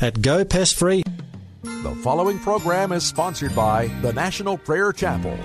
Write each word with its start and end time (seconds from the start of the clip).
At 0.00 0.22
Go 0.22 0.44
Pest 0.44 0.74
Free. 0.76 1.04
The 1.62 1.94
following 2.02 2.40
program 2.40 2.90
is 2.90 3.06
sponsored 3.06 3.54
by 3.54 3.86
the 4.02 4.12
National 4.12 4.58
Prayer 4.58 4.92
Chapel. 4.92 5.38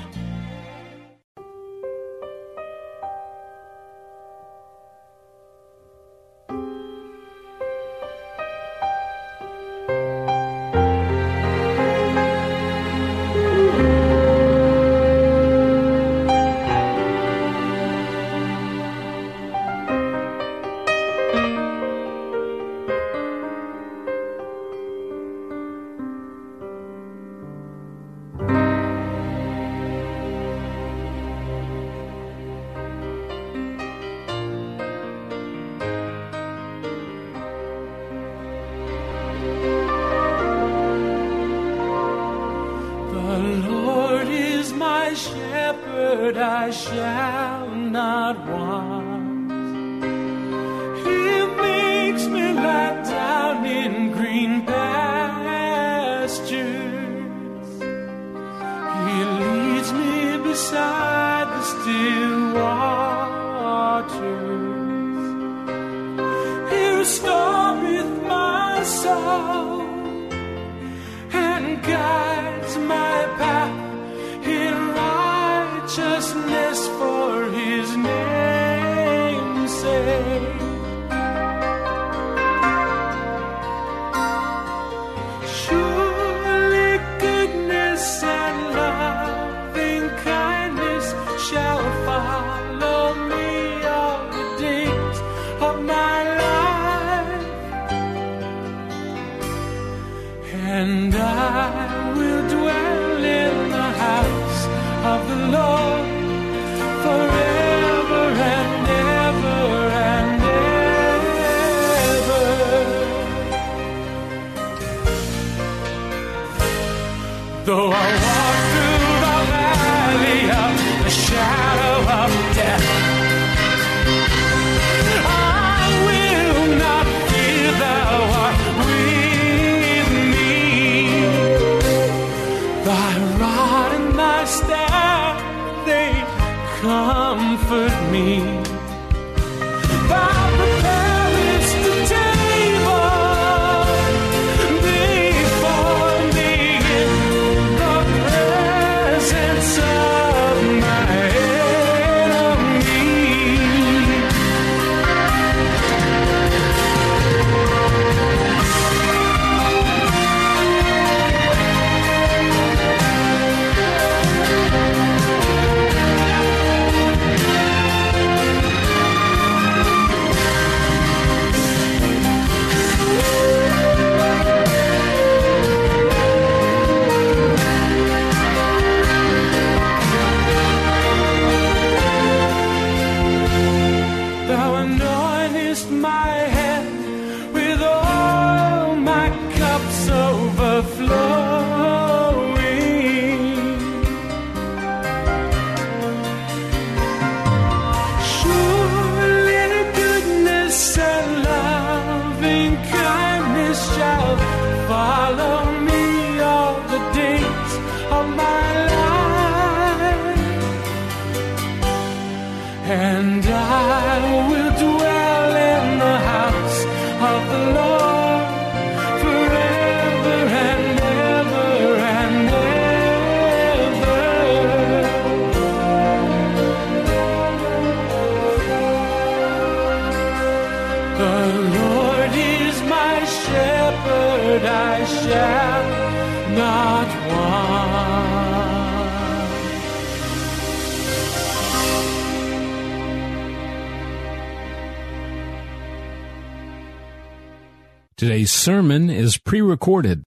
Sermon 248.59 249.09
is 249.09 249.37
pre 249.37 249.61
recorded. 249.61 250.21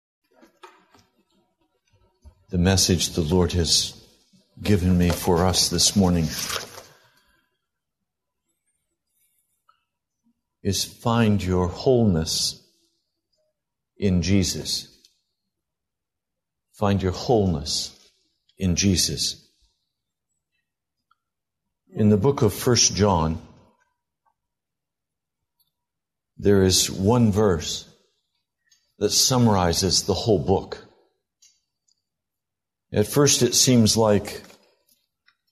the 2.48 2.56
message 2.56 3.10
the 3.10 3.20
Lord 3.20 3.52
has 3.52 3.92
given 4.62 4.96
me 4.96 5.10
for 5.10 5.44
us 5.44 5.68
this 5.68 5.94
morning 5.96 6.24
is 10.62 10.84
find 10.84 11.44
your 11.44 11.68
wholeness 11.68 12.66
in 13.98 14.22
Jesus. 14.22 14.88
Find 16.72 17.02
your 17.02 17.12
wholeness 17.12 18.10
in 18.56 18.76
Jesus. 18.76 19.46
In 21.94 22.08
the 22.08 22.16
book 22.16 22.40
of 22.40 22.54
First 22.54 22.96
John, 22.96 23.38
there 26.38 26.62
is 26.62 26.90
one 26.90 27.30
verse 27.30 27.91
that 29.02 29.10
summarizes 29.10 30.04
the 30.04 30.14
whole 30.14 30.38
book. 30.38 30.78
At 32.92 33.08
first, 33.08 33.42
it 33.42 33.52
seems 33.52 33.96
like 33.96 34.44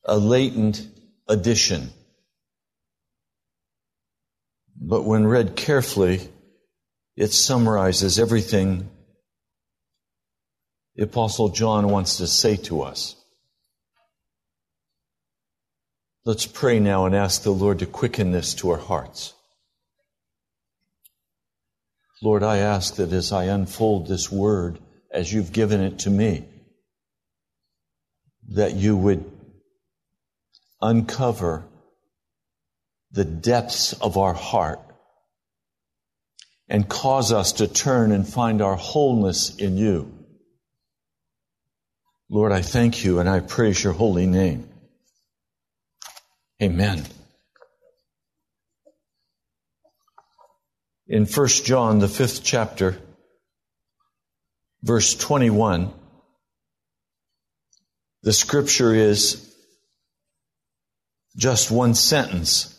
a 0.05 0.17
latent 0.17 0.87
addition. 1.29 1.91
But 4.81 5.02
when 5.02 5.26
read 5.26 5.56
carefully, 5.56 6.29
it 7.17 7.32
summarizes 7.32 8.20
everything 8.20 8.88
the 10.94 11.03
Apostle 11.03 11.49
John 11.49 11.88
wants 11.88 12.19
to 12.19 12.29
say 12.29 12.55
to 12.69 12.82
us. 12.82 13.17
Let's 16.25 16.46
pray 16.46 16.79
now 16.79 17.06
and 17.06 17.17
ask 17.17 17.43
the 17.43 17.50
Lord 17.50 17.81
to 17.81 17.87
quicken 17.87 18.31
this 18.31 18.55
to 18.55 18.70
our 18.70 18.79
hearts. 18.79 19.35
Lord, 22.22 22.43
I 22.43 22.58
ask 22.58 22.96
that 22.96 23.12
as 23.12 23.32
I 23.32 23.44
unfold 23.44 24.06
this 24.06 24.31
word 24.31 24.78
as 25.11 25.32
you've 25.32 25.52
given 25.52 25.81
it 25.81 26.00
to 26.00 26.11
me, 26.11 26.44
that 28.50 28.75
you 28.75 28.96
would 28.96 29.25
uncover 30.81 31.64
the 33.12 33.25
depths 33.25 33.93
of 33.94 34.17
our 34.17 34.34
heart 34.34 34.81
and 36.69 36.88
cause 36.88 37.32
us 37.32 37.55
to 37.55 37.67
turn 37.67 38.12
and 38.12 38.26
find 38.26 38.62
our 38.62 38.76
wholeness 38.76 39.56
in 39.56 39.76
you. 39.76 40.12
Lord, 42.28 42.52
I 42.52 42.62
thank 42.62 43.05
you 43.05 43.19
and 43.19 43.28
I 43.28 43.40
praise 43.40 43.82
your 43.82 43.93
holy 43.93 44.26
name. 44.26 44.69
Amen. 46.62 47.05
In 51.11 51.27
1 51.27 51.49
John, 51.65 51.99
the 51.99 52.07
fifth 52.07 52.45
chapter, 52.45 52.97
verse 54.81 55.17
21, 55.17 55.93
the 58.23 58.33
scripture 58.33 58.95
is 58.95 59.53
just 61.37 61.69
one 61.69 61.97
sentence. 61.97 62.79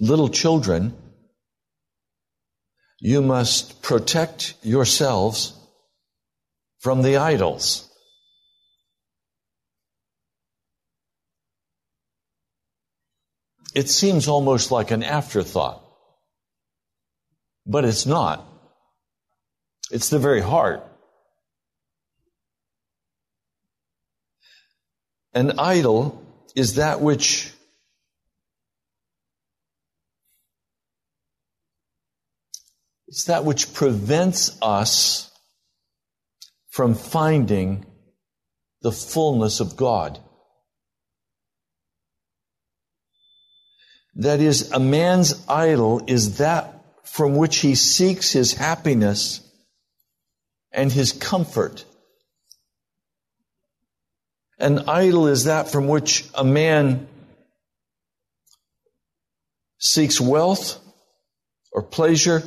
Little 0.00 0.30
children, 0.30 0.96
you 2.98 3.20
must 3.20 3.82
protect 3.82 4.54
yourselves 4.62 5.52
from 6.78 7.02
the 7.02 7.18
idols. 7.18 7.92
It 13.74 13.90
seems 13.90 14.28
almost 14.28 14.70
like 14.70 14.90
an 14.92 15.02
afterthought, 15.02 15.84
but 17.68 17.84
it's 17.84 18.06
not. 18.06 18.44
It's 19.90 20.08
the 20.08 20.18
very 20.18 20.40
heart. 20.40 20.82
An 25.34 25.58
idol 25.58 26.22
is 26.56 26.76
that 26.76 27.00
which 27.00 27.52
it's 33.06 33.24
that 33.24 33.44
which 33.44 33.74
prevents 33.74 34.58
us 34.62 35.30
from 36.70 36.94
finding 36.94 37.84
the 38.80 38.92
fullness 38.92 39.60
of 39.60 39.76
God. 39.76 40.18
That 44.14 44.40
is, 44.40 44.72
a 44.72 44.80
man's 44.80 45.44
idol 45.48 46.02
is 46.06 46.38
that 46.38 46.77
from 47.10 47.36
which 47.36 47.58
he 47.58 47.74
seeks 47.74 48.32
his 48.32 48.52
happiness 48.54 49.40
and 50.70 50.92
his 50.92 51.12
comfort. 51.12 51.84
An 54.58 54.88
idol 54.88 55.26
is 55.26 55.44
that 55.44 55.70
from 55.70 55.88
which 55.88 56.28
a 56.34 56.44
man 56.44 57.08
seeks 59.78 60.20
wealth 60.20 60.78
or 61.72 61.82
pleasure, 61.82 62.42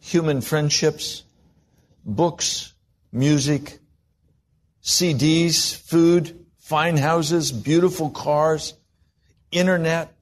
human 0.00 0.40
friendships, 0.40 1.22
books, 2.04 2.72
music, 3.12 3.78
CDs, 4.82 5.76
food, 5.76 6.46
fine 6.58 6.96
houses, 6.96 7.52
beautiful 7.52 8.10
cars, 8.10 8.74
internet, 9.50 10.14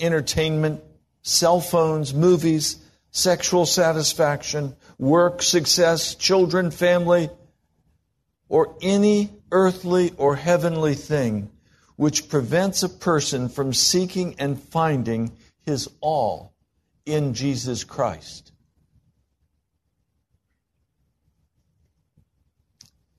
entertainment, 0.00 0.82
cell 1.28 1.60
phones, 1.60 2.14
movies, 2.14 2.78
sexual 3.10 3.66
satisfaction, 3.66 4.74
work, 4.98 5.42
success, 5.42 6.14
children, 6.14 6.70
family, 6.70 7.28
or 8.48 8.74
any 8.80 9.30
earthly 9.52 10.12
or 10.16 10.36
heavenly 10.36 10.94
thing 10.94 11.50
which 11.96 12.28
prevents 12.28 12.82
a 12.82 12.88
person 12.88 13.48
from 13.48 13.74
seeking 13.74 14.36
and 14.38 14.62
finding 14.62 15.32
his 15.66 15.88
all 16.00 16.54
in 17.04 17.34
Jesus 17.34 17.84
Christ. 17.84 18.52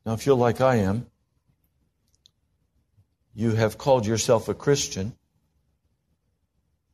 Now, 0.05 0.13
if 0.13 0.25
you're 0.25 0.35
like 0.35 0.61
I 0.61 0.77
am, 0.77 1.05
you 3.35 3.51
have 3.51 3.77
called 3.77 4.05
yourself 4.05 4.49
a 4.49 4.53
Christian, 4.53 5.13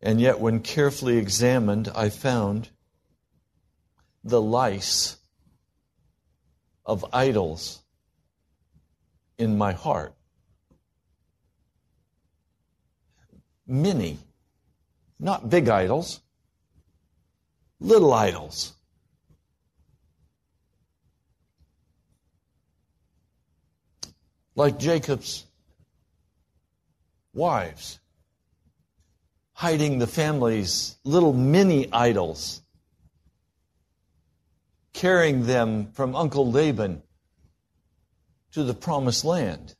and 0.05 0.21
yet 0.21 0.39
when 0.39 0.59
carefully 0.59 1.17
examined, 1.17 1.89
I 1.95 2.09
found 2.09 2.69
the 4.23 4.39
lice 4.39 5.17
of 6.85 7.03
idols 7.11 7.81
in 9.39 9.57
my 9.57 9.73
heart. 9.73 10.13
Many, 13.65 14.19
not 15.19 15.49
big 15.49 15.67
idols, 15.69 16.21
little 17.79 18.13
idols. 18.13 18.73
Like 24.53 24.77
Jacob's 24.77 25.45
wives, 27.33 27.99
hiding 29.55 29.99
the 29.99 30.07
family's 30.07 30.97
little 31.05 31.31
mini 31.31 31.87
idols, 31.93 32.61
carrying 34.91 35.45
them 35.45 35.89
from 35.93 36.13
Uncle 36.13 36.51
Laban 36.51 37.01
to 38.51 38.63
the 38.63 38.73
promised 38.73 39.23
land. 39.23 39.73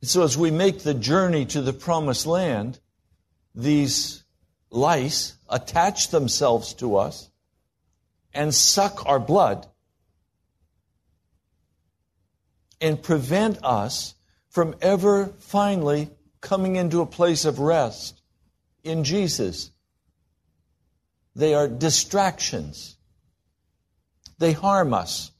And 0.00 0.10
so 0.10 0.24
as 0.24 0.36
we 0.36 0.50
make 0.50 0.80
the 0.80 0.92
journey 0.92 1.46
to 1.46 1.62
the 1.62 1.72
promised 1.72 2.26
land, 2.26 2.80
these 3.54 4.24
lice 4.68 5.36
attach 5.48 6.08
themselves 6.08 6.74
to 6.74 6.96
us 6.96 7.30
and 8.34 8.52
suck 8.52 9.06
our 9.06 9.20
blood 9.20 9.68
and 12.80 13.00
prevent 13.00 13.64
us 13.64 14.16
from 14.48 14.74
ever 14.82 15.26
finally 15.38 16.10
coming 16.40 16.76
into 16.76 17.00
a 17.00 17.06
place 17.06 17.44
of 17.44 17.58
rest 17.58 18.20
in 18.82 19.04
Jesus. 19.04 19.70
They 21.36 21.54
are 21.54 21.68
distractions. 21.68 22.96
They 24.38 24.52
harm 24.52 24.94
us. 24.94 25.30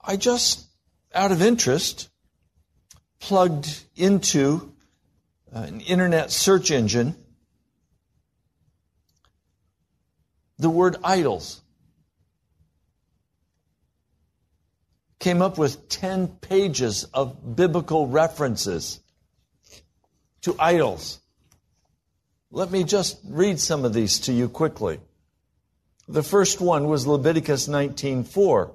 I 0.00 0.16
just, 0.16 0.66
out 1.14 1.32
of 1.32 1.42
interest, 1.42 2.08
plugged 3.20 3.84
into 3.96 4.72
an 5.52 5.80
internet 5.80 6.30
search 6.30 6.70
engine 6.70 7.14
the 10.58 10.70
word 10.70 10.96
idols. 11.04 11.62
Came 15.28 15.42
up 15.42 15.58
with 15.58 15.90
10 15.90 16.38
pages 16.40 17.04
of 17.12 17.54
biblical 17.54 18.06
references 18.06 18.98
to 20.40 20.56
idols. 20.58 21.20
Let 22.50 22.70
me 22.70 22.82
just 22.82 23.18
read 23.28 23.60
some 23.60 23.84
of 23.84 23.92
these 23.92 24.20
to 24.20 24.32
you 24.32 24.48
quickly. 24.48 25.00
The 26.08 26.22
first 26.22 26.62
one 26.62 26.88
was 26.88 27.06
Leviticus 27.06 27.68
19:4. 27.68 28.74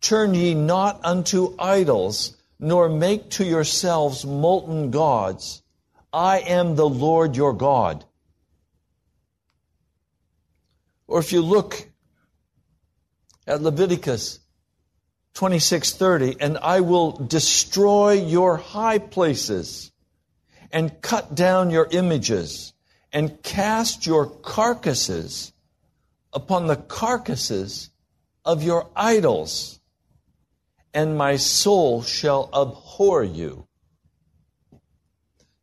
Turn 0.00 0.34
ye 0.34 0.54
not 0.54 1.00
unto 1.04 1.56
idols, 1.58 2.36
nor 2.60 2.88
make 2.88 3.28
to 3.30 3.44
yourselves 3.44 4.24
molten 4.24 4.92
gods. 4.92 5.64
I 6.12 6.38
am 6.38 6.76
the 6.76 6.88
Lord 6.88 7.34
your 7.34 7.52
God. 7.52 8.04
Or 11.08 11.18
if 11.18 11.32
you 11.32 11.42
look 11.42 11.90
at 13.44 13.60
Leviticus 13.60 14.38
26:30, 15.34 16.36
and 16.40 16.58
I 16.58 16.80
will 16.80 17.12
destroy 17.12 18.12
your 18.12 18.56
high 18.56 18.98
places 18.98 19.92
and 20.70 21.00
cut 21.00 21.34
down 21.34 21.70
your 21.70 21.86
images 21.90 22.72
and 23.12 23.42
cast 23.42 24.06
your 24.06 24.26
carcasses 24.26 25.52
upon 26.32 26.66
the 26.66 26.76
carcasses 26.76 27.90
of 28.44 28.62
your 28.62 28.90
idols, 28.94 29.80
and 30.92 31.16
my 31.16 31.36
soul 31.36 32.02
shall 32.02 32.50
abhor 32.52 33.22
you. 33.22 33.66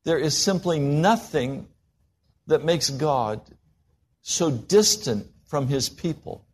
There 0.03 0.19
is 0.19 0.38
simply 0.38 0.79
nothing 0.79 1.67
that 2.48 2.63
makes 2.63 2.89
God 2.89 3.41
so 4.22 4.50
distant 4.50 5.27
from 5.45 5.67
his 5.67 5.89
people 5.89 6.45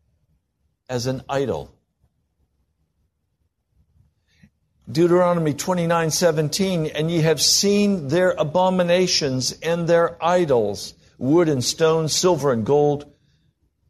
as 0.89 1.06
an 1.06 1.22
idol. 1.30 1.74
Deuteronomy 4.91 5.53
29 5.53 6.12
17, 6.12 6.86
and 6.88 7.12
ye 7.12 7.21
have 7.21 7.41
seen 7.41 8.07
their 8.07 8.31
abominations 8.31 9.51
and 9.62 9.88
their 9.88 10.17
idols, 10.24 10.93
wood 11.17 11.50
and 11.50 11.63
stone, 11.63 12.10
silver 12.10 12.51
and 12.51 12.65
gold, 12.65 13.12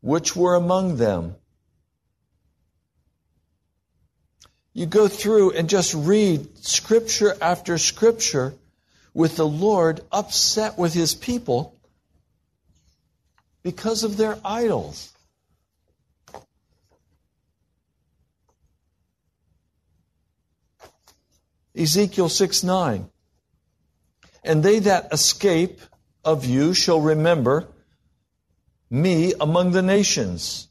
which 0.01 0.35
were 0.35 0.55
among 0.55 0.97
them. 0.97 1.35
You 4.73 4.85
go 4.85 5.07
through 5.07 5.51
and 5.51 5.69
just 5.69 5.93
read 5.93 6.57
scripture 6.65 7.35
after 7.41 7.77
scripture 7.77 8.53
with 9.13 9.35
the 9.35 9.47
Lord 9.47 10.01
upset 10.11 10.77
with 10.77 10.93
his 10.93 11.13
people 11.13 11.77
because 13.63 14.03
of 14.03 14.17
their 14.17 14.37
idols. 14.45 15.10
Ezekiel 21.75 22.29
6 22.29 22.63
9. 22.63 23.09
And 24.43 24.63
they 24.63 24.79
that 24.79 25.13
escape 25.13 25.79
of 26.23 26.45
you 26.45 26.73
shall 26.73 26.99
remember 26.99 27.67
me 28.89 29.33
among 29.39 29.71
the 29.71 29.81
nations, 29.81 30.67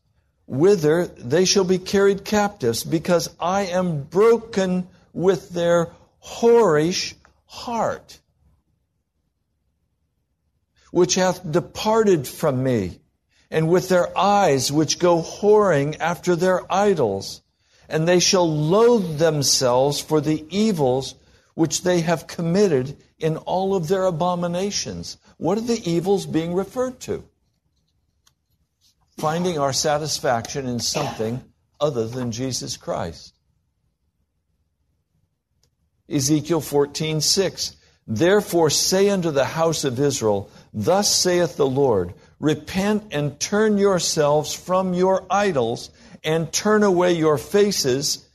whither 0.46 1.06
they 1.06 1.44
shall 1.44 1.64
be 1.64 1.78
carried 1.78 2.24
captives, 2.24 2.84
because 2.84 3.30
I 3.40 3.62
am 3.62 4.02
broken 4.02 4.88
with 5.12 5.50
their 5.50 5.90
whorish 6.22 7.14
heart, 7.46 8.20
which 10.90 11.14
hath 11.14 11.50
departed 11.50 12.28
from 12.28 12.62
me, 12.62 13.00
and 13.50 13.68
with 13.68 13.88
their 13.88 14.16
eyes 14.16 14.70
which 14.70 14.98
go 14.98 15.22
whoring 15.22 15.96
after 15.98 16.36
their 16.36 16.70
idols 16.70 17.40
and 17.90 18.06
they 18.06 18.20
shall 18.20 18.50
loathe 18.50 19.18
themselves 19.18 20.00
for 20.00 20.20
the 20.20 20.46
evils 20.48 21.14
which 21.54 21.82
they 21.82 22.00
have 22.00 22.26
committed 22.26 22.96
in 23.18 23.36
all 23.36 23.74
of 23.74 23.88
their 23.88 24.06
abominations. 24.06 25.18
What 25.36 25.58
are 25.58 25.62
the 25.62 25.90
evils 25.90 26.24
being 26.26 26.54
referred 26.54 27.00
to? 27.00 27.24
Finding 29.18 29.58
our 29.58 29.72
satisfaction 29.72 30.66
in 30.66 30.78
something 30.78 31.42
other 31.78 32.06
than 32.06 32.32
Jesus 32.32 32.76
Christ. 32.76 33.34
Ezekiel 36.08 36.60
14, 36.60 37.20
6. 37.20 37.76
Therefore 38.06 38.70
say 38.70 39.08
unto 39.10 39.30
the 39.30 39.44
house 39.44 39.84
of 39.84 40.00
Israel, 40.00 40.50
Thus 40.72 41.14
saith 41.14 41.56
the 41.56 41.66
Lord, 41.66 42.14
Repent 42.40 43.08
and 43.12 43.38
turn 43.38 43.76
yourselves 43.76 44.54
from 44.54 44.94
your 44.94 45.26
idols 45.30 45.90
and 46.22 46.52
turn 46.52 46.82
away 46.82 47.12
your 47.12 47.38
faces 47.38 48.26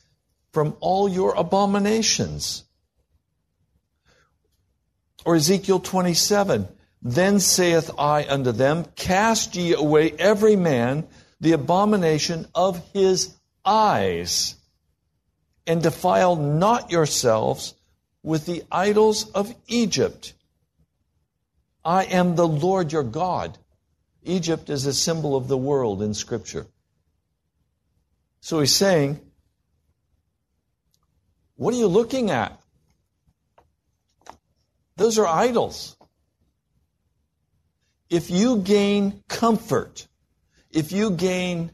from 0.52 0.76
all 0.80 1.10
your 1.10 1.34
abominations. 1.36 2.64
Or 5.26 5.36
Ezekiel 5.36 5.80
27, 5.80 6.68
Then 7.02 7.40
saith 7.40 7.92
I 7.98 8.26
unto 8.30 8.52
them, 8.52 8.86
Cast 8.96 9.56
ye 9.56 9.74
away 9.74 10.12
every 10.12 10.56
man 10.56 11.08
the 11.42 11.52
abomination 11.52 12.48
of 12.56 12.82
his 12.94 13.36
eyes, 13.66 14.56
and 15.68 15.82
defile 15.82 16.36
not 16.36 16.92
yourselves 16.92 17.74
with 18.24 18.46
the 18.46 18.64
idols 18.72 19.30
of 19.32 19.54
Egypt. 19.68 20.34
I 21.84 22.06
am 22.06 22.36
the 22.36 22.48
Lord 22.48 22.92
your 22.92 23.04
God. 23.04 23.58
Egypt 24.24 24.70
is 24.70 24.86
a 24.86 24.94
symbol 24.94 25.36
of 25.36 25.48
the 25.48 25.58
world 25.58 26.02
in 26.02 26.14
Scripture. 26.14 26.66
So 28.46 28.60
he's 28.60 28.76
saying, 28.76 29.20
What 31.56 31.74
are 31.74 31.78
you 31.78 31.88
looking 31.88 32.30
at? 32.30 32.62
Those 34.98 35.18
are 35.18 35.26
idols. 35.26 35.98
If 38.08 38.30
you 38.30 38.60
gain 38.60 39.24
comfort, 39.28 40.08
if 40.70 40.92
you 40.92 41.10
gain 41.10 41.72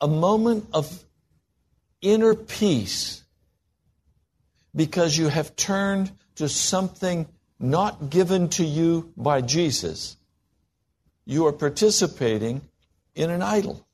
a 0.00 0.08
moment 0.08 0.68
of 0.72 1.04
inner 2.00 2.34
peace 2.34 3.22
because 4.74 5.18
you 5.18 5.28
have 5.28 5.54
turned 5.54 6.10
to 6.36 6.48
something 6.48 7.28
not 7.60 8.08
given 8.08 8.48
to 8.56 8.64
you 8.64 9.12
by 9.18 9.42
Jesus, 9.42 10.16
you 11.26 11.46
are 11.46 11.52
participating 11.52 12.62
in 13.14 13.28
an 13.28 13.42
idol. 13.42 13.85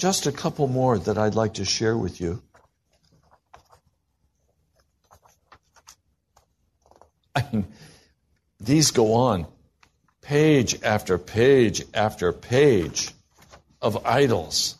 Just 0.00 0.26
a 0.26 0.32
couple 0.32 0.66
more 0.66 0.98
that 0.98 1.18
I'd 1.18 1.34
like 1.34 1.52
to 1.54 1.66
share 1.66 1.94
with 1.94 2.22
you. 2.22 2.40
I 7.36 7.44
mean, 7.52 7.66
these 8.58 8.92
go 8.92 9.12
on 9.12 9.46
page 10.22 10.82
after 10.82 11.18
page 11.18 11.82
after 11.92 12.32
page 12.32 13.10
of 13.82 14.06
idols. 14.06 14.78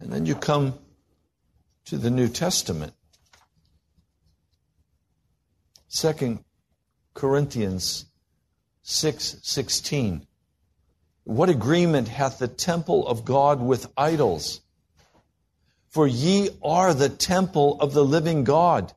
And 0.00 0.10
then 0.10 0.24
you 0.24 0.36
come 0.36 0.78
to 1.84 1.98
the 1.98 2.08
New 2.08 2.28
Testament. 2.28 2.94
Second 5.88 6.42
Corinthians 7.12 8.06
6 8.84 9.36
16. 9.42 10.26
What 11.26 11.48
agreement 11.48 12.06
hath 12.06 12.38
the 12.38 12.46
temple 12.46 13.04
of 13.04 13.24
God 13.24 13.60
with 13.60 13.92
idols? 13.96 14.60
For 15.88 16.06
ye 16.06 16.50
are 16.62 16.94
the 16.94 17.08
temple 17.08 17.80
of 17.80 17.92
the 17.92 18.04
living 18.04 18.44
God. 18.44 18.92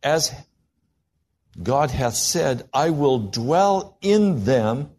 As 0.00 0.32
God 1.60 1.90
hath 1.90 2.14
said, 2.14 2.68
I 2.72 2.90
will 2.90 3.18
dwell 3.18 3.98
in 4.00 4.44
them 4.44 4.90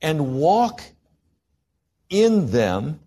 and 0.00 0.36
walk 0.36 0.82
in 2.08 2.52
them, 2.52 3.00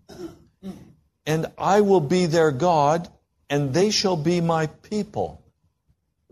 and 1.24 1.46
I 1.56 1.80
will 1.80 2.00
be 2.00 2.26
their 2.26 2.50
God, 2.50 3.08
and 3.48 3.72
they 3.72 3.88
shall 3.88 4.18
be 4.18 4.42
my 4.42 4.66
people. 4.66 5.42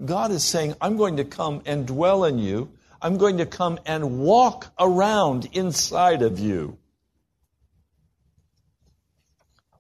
God 0.05 0.31
is 0.31 0.45
saying, 0.45 0.75
I'm 0.79 0.99
going 0.99 1.17
to 1.17 1.25
come 1.25 1.63
and 1.65 1.87
dwell 1.87 2.25
in 2.25 2.39
you 2.39 2.76
I'm 3.01 3.19
going 3.19 3.39
to 3.39 3.47
come 3.47 3.79
and 3.87 4.19
walk 4.19 4.73
around 4.79 5.49
inside 5.53 6.23
of 6.23 6.39
you. 6.39 6.79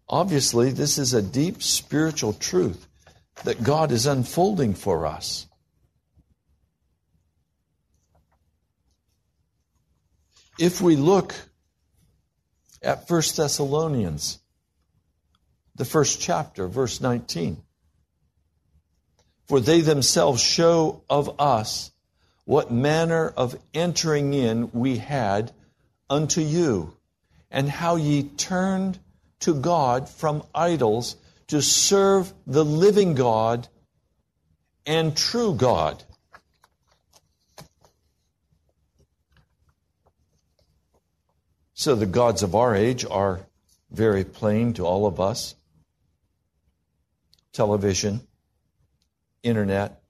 Obviously, 0.09 0.71
this 0.71 0.99
is 0.99 1.15
a 1.15 1.23
deep 1.23 1.63
spiritual 1.63 2.33
truth 2.33 2.87
that 3.45 3.63
God 3.63 3.91
is 3.91 4.07
unfolding 4.07 4.75
for 4.75 5.07
us. 5.07 5.47
If 10.59 10.81
we 10.81 10.97
look 10.97 11.35
at 12.83 13.11
1 13.11 13.23
Thessalonians, 13.37 14.39
the 15.75 15.85
first 15.85 16.21
chapter, 16.21 16.69
verse 16.69 17.01
19, 17.01 17.63
for 19.49 19.61
they 19.61 19.81
themselves 19.81 20.41
show 20.41 21.03
of 21.11 21.41
us 21.41 21.91
what 22.47 22.71
manner 22.71 23.29
of 23.37 23.57
entering 23.75 24.33
in 24.33 24.71
we 24.73 24.97
had 24.97 25.53
unto 26.09 26.41
you, 26.41 26.97
and 27.51 27.69
how 27.69 27.97
ye 27.97 28.23
turned 28.23 28.99
to 29.41 29.53
God 29.53 30.09
from 30.09 30.43
idols 30.55 31.17
to 31.49 31.61
serve 31.61 32.33
the 32.47 32.65
living 32.65 33.15
God 33.15 33.69
and 34.87 35.17
true 35.17 35.55
God. 35.55 36.03
So 41.75 41.95
the 41.95 42.07
gods 42.07 42.43
of 42.43 42.55
our 42.55 42.75
age 42.75 43.05
are 43.05 43.41
very 43.91 44.25
plain 44.25 44.73
to 44.75 44.87
all 44.87 45.07
of 45.07 45.21
us 45.21 45.55
television, 47.53 48.21
internet, 49.43 50.03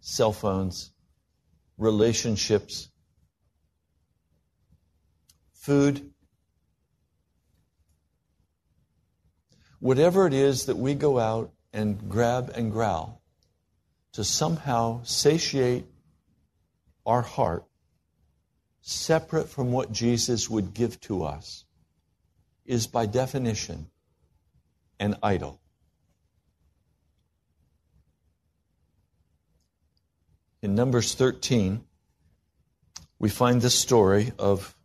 cell 0.00 0.32
phones, 0.32 0.90
relationships, 1.78 2.90
food. 5.52 6.12
Whatever 9.78 10.26
it 10.26 10.32
is 10.32 10.66
that 10.66 10.76
we 10.76 10.94
go 10.94 11.18
out 11.18 11.52
and 11.72 12.08
grab 12.08 12.50
and 12.54 12.72
growl 12.72 13.20
to 14.12 14.24
somehow 14.24 15.02
satiate 15.04 15.84
our 17.04 17.22
heart, 17.22 17.64
separate 18.80 19.48
from 19.48 19.72
what 19.72 19.92
Jesus 19.92 20.48
would 20.48 20.72
give 20.72 20.98
to 21.02 21.24
us, 21.24 21.64
is 22.64 22.86
by 22.86 23.06
definition 23.06 23.90
an 24.98 25.16
idol. 25.22 25.60
In 30.66 30.74
Numbers 30.74 31.14
13, 31.14 31.80
we 33.20 33.28
find 33.28 33.62
the 33.62 33.70
story 33.70 34.32
of 34.36 34.76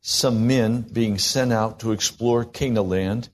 some 0.00 0.48
men 0.48 0.80
being 0.80 1.16
sent 1.16 1.52
out 1.52 1.78
to 1.78 1.92
explore 1.92 2.44
Canaan 2.44 2.88
land. 2.88 3.28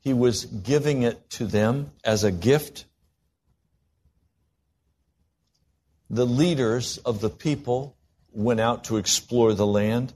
He 0.00 0.14
was 0.14 0.46
giving 0.46 1.02
it 1.02 1.28
to 1.32 1.46
them 1.46 1.90
as 2.02 2.24
a 2.24 2.32
gift. 2.32 2.86
The 6.08 6.24
leaders 6.24 6.96
of 6.96 7.20
the 7.20 7.28
people 7.28 7.94
went 8.32 8.58
out 8.58 8.84
to 8.84 8.96
explore 8.96 9.52
the 9.52 9.66
land. 9.66 10.14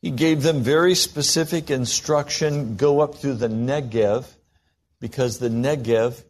He 0.00 0.12
gave 0.12 0.44
them 0.44 0.62
very 0.62 0.94
specific 0.94 1.68
instruction 1.68 2.76
go 2.76 3.00
up 3.00 3.16
through 3.16 3.34
the 3.34 3.48
Negev, 3.48 4.35
because 5.06 5.38
the 5.38 5.48
Negev 5.48 6.20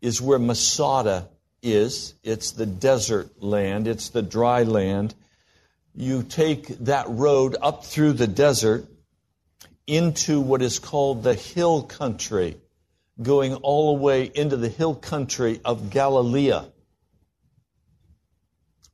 is 0.00 0.20
where 0.20 0.40
Masada 0.40 1.28
is. 1.62 2.14
It's 2.24 2.50
the 2.50 2.66
desert 2.66 3.40
land, 3.40 3.86
it's 3.86 4.08
the 4.08 4.22
dry 4.22 4.64
land. 4.64 5.14
You 5.94 6.24
take 6.24 6.66
that 6.80 7.06
road 7.08 7.54
up 7.62 7.84
through 7.84 8.14
the 8.14 8.26
desert 8.26 8.88
into 9.86 10.40
what 10.40 10.62
is 10.62 10.80
called 10.80 11.22
the 11.22 11.34
hill 11.34 11.84
country, 11.84 12.56
going 13.22 13.54
all 13.54 13.96
the 13.96 14.02
way 14.02 14.28
into 14.34 14.56
the 14.56 14.68
hill 14.68 14.96
country 14.96 15.60
of 15.64 15.90
Galilee, 15.90 16.58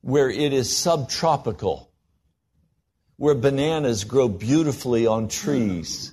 where 0.01 0.29
it 0.29 0.53
is 0.53 0.77
subtropical 0.77 1.91
where 3.21 3.35
bananas 3.35 4.03
grow 4.03 4.27
beautifully 4.27 5.05
on 5.05 5.27
trees, 5.27 6.11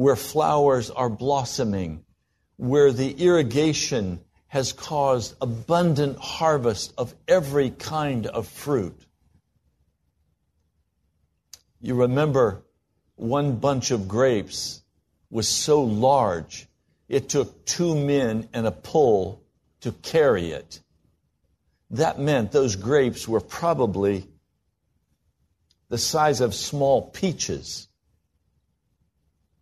where 0.00 0.16
flowers 0.16 0.88
are 0.88 1.10
blossoming, 1.10 2.02
where 2.56 2.90
the 2.90 3.10
irrigation 3.22 4.18
has 4.46 4.72
caused 4.72 5.34
abundant 5.42 6.18
harvest 6.18 6.94
of 6.96 7.14
every 7.28 7.68
kind 7.68 8.26
of 8.26 8.48
fruit. 8.48 8.98
You 11.82 11.96
remember 11.96 12.62
one 13.16 13.56
bunch 13.56 13.90
of 13.90 14.08
grapes 14.08 14.80
was 15.28 15.46
so 15.46 15.82
large, 15.82 16.66
it 17.06 17.28
took 17.28 17.66
two 17.66 17.94
men 17.94 18.48
and 18.54 18.66
a 18.66 18.72
pole 18.72 19.42
to 19.82 19.92
carry 19.92 20.52
it. 20.52 20.80
That 21.90 22.18
meant 22.18 22.52
those 22.52 22.74
grapes 22.74 23.28
were 23.28 23.42
probably 23.42 24.26
the 25.90 25.98
size 25.98 26.40
of 26.40 26.54
small 26.54 27.02
peaches. 27.02 27.89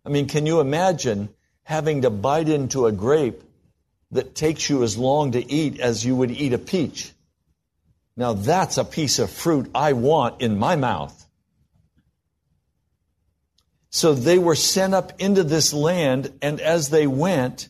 I 0.09 0.11
mean, 0.11 0.27
can 0.27 0.47
you 0.47 0.59
imagine 0.59 1.29
having 1.61 2.01
to 2.01 2.09
bite 2.09 2.49
into 2.49 2.87
a 2.87 2.91
grape 2.91 3.43
that 4.09 4.33
takes 4.33 4.67
you 4.67 4.81
as 4.81 4.97
long 4.97 5.33
to 5.33 5.51
eat 5.51 5.79
as 5.79 6.03
you 6.03 6.15
would 6.15 6.31
eat 6.31 6.51
a 6.51 6.57
peach? 6.57 7.11
Now 8.17 8.33
that's 8.33 8.79
a 8.79 8.83
piece 8.83 9.19
of 9.19 9.29
fruit 9.29 9.69
I 9.75 9.93
want 9.93 10.41
in 10.41 10.57
my 10.57 10.75
mouth. 10.75 11.15
So 13.91 14.15
they 14.15 14.39
were 14.39 14.55
sent 14.55 14.95
up 14.95 15.21
into 15.21 15.43
this 15.43 15.73
land, 15.73 16.33
and 16.41 16.59
as 16.59 16.89
they 16.89 17.05
went, 17.05 17.69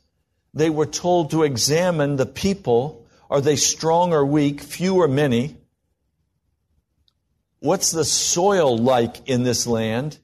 they 0.54 0.70
were 0.70 0.86
told 0.86 1.32
to 1.32 1.44
examine 1.44 2.16
the 2.16 2.26
people. 2.26 3.06
Are 3.30 3.42
they 3.42 3.58
strong 3.58 4.14
or 4.14 4.26
weak, 4.26 4.62
few 4.62 4.96
or 4.96 5.10
many? 5.10 5.58
What's 7.60 7.92
the 7.92 8.06
soil 8.06 8.78
like 8.78 9.28
in 9.28 9.44
this 9.44 9.68
land? 9.68 10.18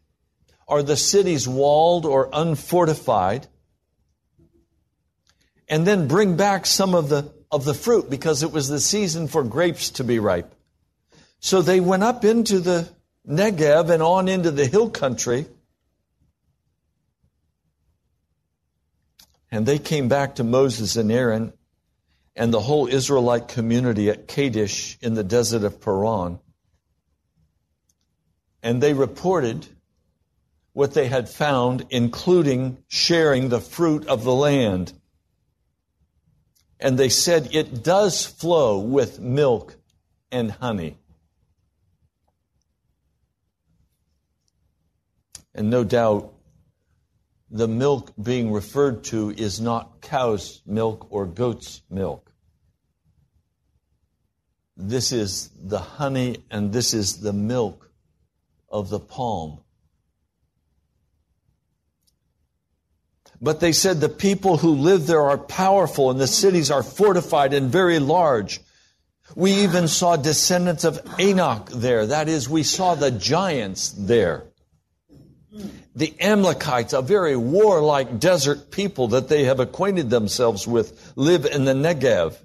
Are 0.68 0.84
the 0.84 0.98
cities 0.98 1.48
walled 1.48 2.06
or 2.06 2.34
unfortified? 2.34 3.48
And 5.68 5.86
then 5.86 6.08
bring 6.08 6.38
back 6.38 6.66
some 6.66 6.94
of 6.94 7.10
the, 7.10 7.34
of 7.52 7.66
the 7.66 7.74
fruit 7.74 8.10
because 8.10 8.44
it 8.44 8.52
was 8.52 8.68
the 8.68 8.80
season 8.80 9.28
for 9.28 9.44
grapes 9.44 9.92
to 9.92 10.04
be 10.04 10.20
ripe. 10.20 10.54
So 11.40 11.62
they 11.62 11.80
went 11.80 12.04
up 12.04 12.26
into 12.26 12.60
the 12.60 12.90
Negev 13.28 13.90
and 13.90 14.02
on 14.02 14.28
into 14.28 14.52
the 14.52 14.66
hill 14.66 14.90
country. 14.90 15.48
And 19.52 19.66
they 19.66 19.80
came 19.80 20.08
back 20.08 20.36
to 20.36 20.44
Moses 20.44 20.96
and 20.96 21.12
Aaron 21.12 21.54
and 22.36 22.54
the 22.54 22.60
whole 22.60 22.88
Israelite 22.88 23.48
community 23.48 24.10
at 24.10 24.28
Kadesh 24.28 24.98
in 25.02 25.14
the 25.14 25.24
desert 25.24 25.64
of 25.64 25.80
Paran 25.80 26.40
and 28.66 28.82
they 28.82 28.96
reported 28.96 29.68
what 30.76 30.94
they 30.94 31.08
had 31.08 31.30
found, 31.30 31.86
including 31.90 32.78
sharing 32.90 33.48
the 33.48 33.62
fruit 33.62 34.06
of 34.08 34.26
the 34.26 34.34
land. 34.34 34.92
And 36.82 37.00
they 37.00 37.08
said 37.08 37.56
it 37.56 37.82
does 37.82 38.26
flow 38.26 38.80
with 38.80 39.18
milk 39.22 39.78
and 40.34 40.52
honey. 40.52 40.98
And 45.54 45.70
no 45.70 45.86
doubt 45.86 46.34
the 47.50 47.70
milk 47.70 48.12
being 48.22 48.52
referred 48.52 49.06
to 49.06 49.32
is 49.32 49.62
not 49.62 50.02
cow's 50.02 50.62
milk 50.66 51.08
or 51.10 51.26
goat's 51.26 51.84
milk. 51.90 52.34
This 54.76 55.14
is 55.14 55.52
the 55.58 55.80
honey 55.80 56.44
and 56.52 56.74
this 56.74 56.94
is 56.94 57.22
the 57.22 57.32
milk 57.32 57.90
of 58.68 58.90
the 58.90 59.00
palm. 59.00 59.62
But 63.46 63.60
they 63.60 63.74
said 63.74 64.02
the 64.02 64.10
people 64.10 64.58
who 64.58 64.74
live 64.74 65.06
there 65.06 65.22
are 65.22 65.38
powerful 65.38 66.10
and 66.10 66.20
the 66.20 66.26
cities 66.26 66.72
are 66.72 66.82
fortified 66.82 67.54
and 67.54 67.72
very 67.72 68.00
large. 68.00 68.60
We 69.36 69.52
even 69.66 69.88
saw 69.88 70.16
descendants 70.16 70.84
of 70.84 71.00
Anak 71.20 71.70
there. 71.70 72.08
That 72.08 72.28
is, 72.28 72.50
we 72.50 72.64
saw 72.64 72.96
the 72.96 73.12
giants 73.12 73.92
there. 73.92 74.46
The 75.96 76.16
Amalekites, 76.20 76.94
a 76.94 77.04
very 77.04 77.36
warlike 77.36 78.20
desert 78.20 78.72
people 78.72 79.10
that 79.10 79.30
they 79.30 79.44
have 79.44 79.60
acquainted 79.60 80.10
themselves 80.10 80.68
with, 80.68 81.14
live 81.16 81.46
in 81.46 81.66
the 81.66 81.74
Negev. 81.74 82.36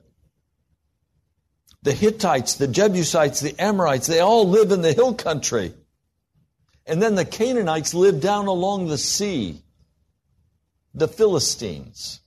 The 1.82 1.92
Hittites, 1.92 2.56
the 2.56 2.68
Jebusites, 2.68 3.40
the 3.40 3.58
Amorites, 3.58 4.06
they 4.06 4.20
all 4.20 4.46
live 4.46 4.70
in 4.70 4.82
the 4.82 4.92
hill 4.92 5.14
country. 5.14 5.72
And 6.84 7.02
then 7.02 7.14
the 7.14 7.24
Canaanites 7.24 7.94
live 7.94 8.20
down 8.20 8.48
along 8.48 8.88
the 8.88 8.98
sea, 8.98 9.62
the 10.94 11.08
Philistines. 11.08 12.20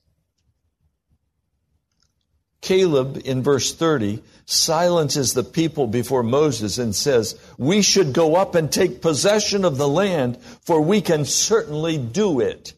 Caleb 2.60 3.20
in 3.24 3.42
verse 3.42 3.74
30 3.74 4.22
silences 4.46 5.34
the 5.34 5.44
people 5.44 5.86
before 5.86 6.22
Moses 6.22 6.78
and 6.78 6.94
says, 6.94 7.38
We 7.58 7.82
should 7.82 8.14
go 8.14 8.36
up 8.36 8.54
and 8.54 8.72
take 8.72 9.02
possession 9.02 9.64
of 9.64 9.76
the 9.76 9.88
land, 9.88 10.38
for 10.62 10.80
we 10.80 11.02
can 11.02 11.26
certainly 11.26 11.98
do 11.98 12.40
it. 12.40 12.72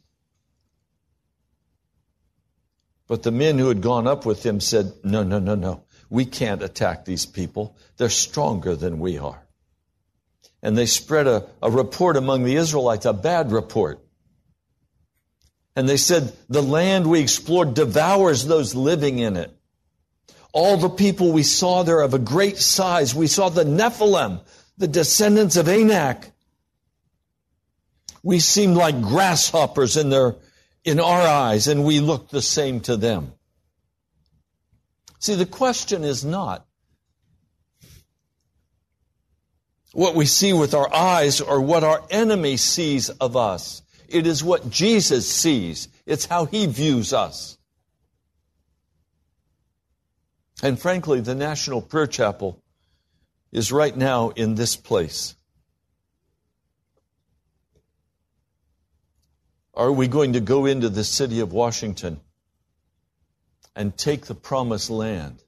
But 3.06 3.22
the 3.22 3.30
men 3.30 3.58
who 3.58 3.68
had 3.68 3.80
gone 3.80 4.08
up 4.08 4.26
with 4.26 4.44
him 4.44 4.60
said, 4.60 4.92
No, 5.04 5.22
no, 5.22 5.38
no, 5.38 5.54
no. 5.54 5.84
We 6.10 6.24
can't 6.24 6.62
attack 6.62 7.04
these 7.04 7.26
people. 7.26 7.76
They're 7.96 8.08
stronger 8.08 8.74
than 8.74 8.98
we 8.98 9.18
are 9.18 9.46
and 10.62 10.76
they 10.76 10.86
spread 10.86 11.26
a, 11.26 11.46
a 11.62 11.70
report 11.70 12.16
among 12.16 12.44
the 12.44 12.56
Israelites, 12.56 13.06
a 13.06 13.12
bad 13.12 13.52
report. 13.52 14.04
And 15.76 15.86
they 15.86 15.98
said, 15.98 16.32
the 16.48 16.62
land 16.62 17.06
we 17.06 17.20
explored 17.20 17.74
devours 17.74 18.46
those 18.46 18.74
living 18.74 19.18
in 19.18 19.36
it. 19.36 19.54
All 20.52 20.78
the 20.78 20.88
people 20.88 21.32
we 21.32 21.42
saw 21.42 21.82
there 21.82 22.00
of 22.00 22.14
a 22.14 22.18
great 22.18 22.56
size. 22.56 23.14
We 23.14 23.26
saw 23.26 23.50
the 23.50 23.64
Nephilim, 23.64 24.40
the 24.78 24.88
descendants 24.88 25.56
of 25.56 25.68
Anak. 25.68 26.30
We 28.22 28.40
seemed 28.40 28.74
like 28.74 29.02
grasshoppers 29.02 29.98
in 29.98 30.08
their, 30.08 30.36
in 30.82 30.98
our 30.98 31.20
eyes, 31.20 31.68
and 31.68 31.84
we 31.84 32.00
looked 32.00 32.30
the 32.30 32.40
same 32.40 32.80
to 32.80 32.96
them. 32.96 33.34
See, 35.18 35.34
the 35.34 35.44
question 35.44 36.04
is 36.04 36.24
not, 36.24 36.66
what 39.92 40.14
we 40.14 40.26
see 40.26 40.52
with 40.52 40.74
our 40.74 40.92
eyes 40.92 41.40
or 41.40 41.60
what 41.60 41.84
our 41.84 42.02
enemy 42.10 42.56
sees 42.56 43.10
of 43.10 43.36
us. 43.36 43.82
It 44.08 44.26
is 44.26 44.42
what 44.42 44.70
Jesus 44.70 45.28
sees. 45.30 45.88
It's 46.06 46.26
how 46.26 46.46
he 46.46 46.66
views 46.66 47.12
us. 47.12 47.58
And 50.62 50.78
frankly, 50.78 51.20
the 51.20 51.34
National 51.34 51.82
Prayer 51.82 52.06
Chapel 52.06 52.62
is 53.52 53.72
right 53.72 53.96
now 53.96 54.30
in 54.30 54.54
this 54.54 54.76
place. 54.76 55.34
Are 59.74 59.92
we 59.92 60.08
going 60.08 60.32
to 60.32 60.40
go 60.40 60.64
into 60.64 60.88
the 60.88 61.04
city 61.04 61.40
of 61.40 61.52
Washington 61.52 62.20
and 63.74 63.96
take 63.96 64.24
the 64.24 64.34
promised 64.34 64.88
land? 64.88 65.42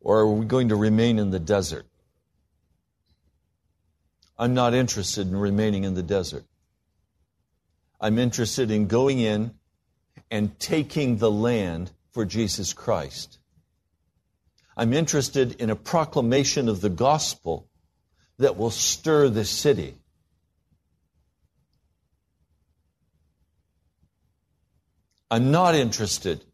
Or 0.00 0.20
are 0.20 0.32
we 0.32 0.46
going 0.46 0.68
to 0.68 0.76
remain 0.76 1.18
in 1.18 1.30
the 1.30 1.40
desert? 1.40 1.86
I'm 4.38 4.54
not 4.54 4.74
interested 4.74 5.26
in 5.26 5.36
remaining 5.36 5.84
in 5.84 5.94
the 5.94 6.02
desert. 6.02 6.44
I'm 8.00 8.18
interested 8.18 8.70
in 8.70 8.86
going 8.86 9.18
in 9.18 9.54
and 10.30 10.58
taking 10.60 11.18
the 11.18 11.30
land 11.30 11.90
for 12.12 12.24
Jesus 12.24 12.72
Christ. 12.72 13.38
I'm 14.76 14.92
interested 14.92 15.60
in 15.60 15.70
a 15.70 15.76
proclamation 15.76 16.68
of 16.68 16.80
the 16.80 16.88
gospel 16.88 17.68
that 18.38 18.56
will 18.56 18.70
stir 18.70 19.28
the 19.28 19.44
city. 19.44 19.96
I'm 25.30 25.50
not 25.50 25.74
interested 25.74 26.44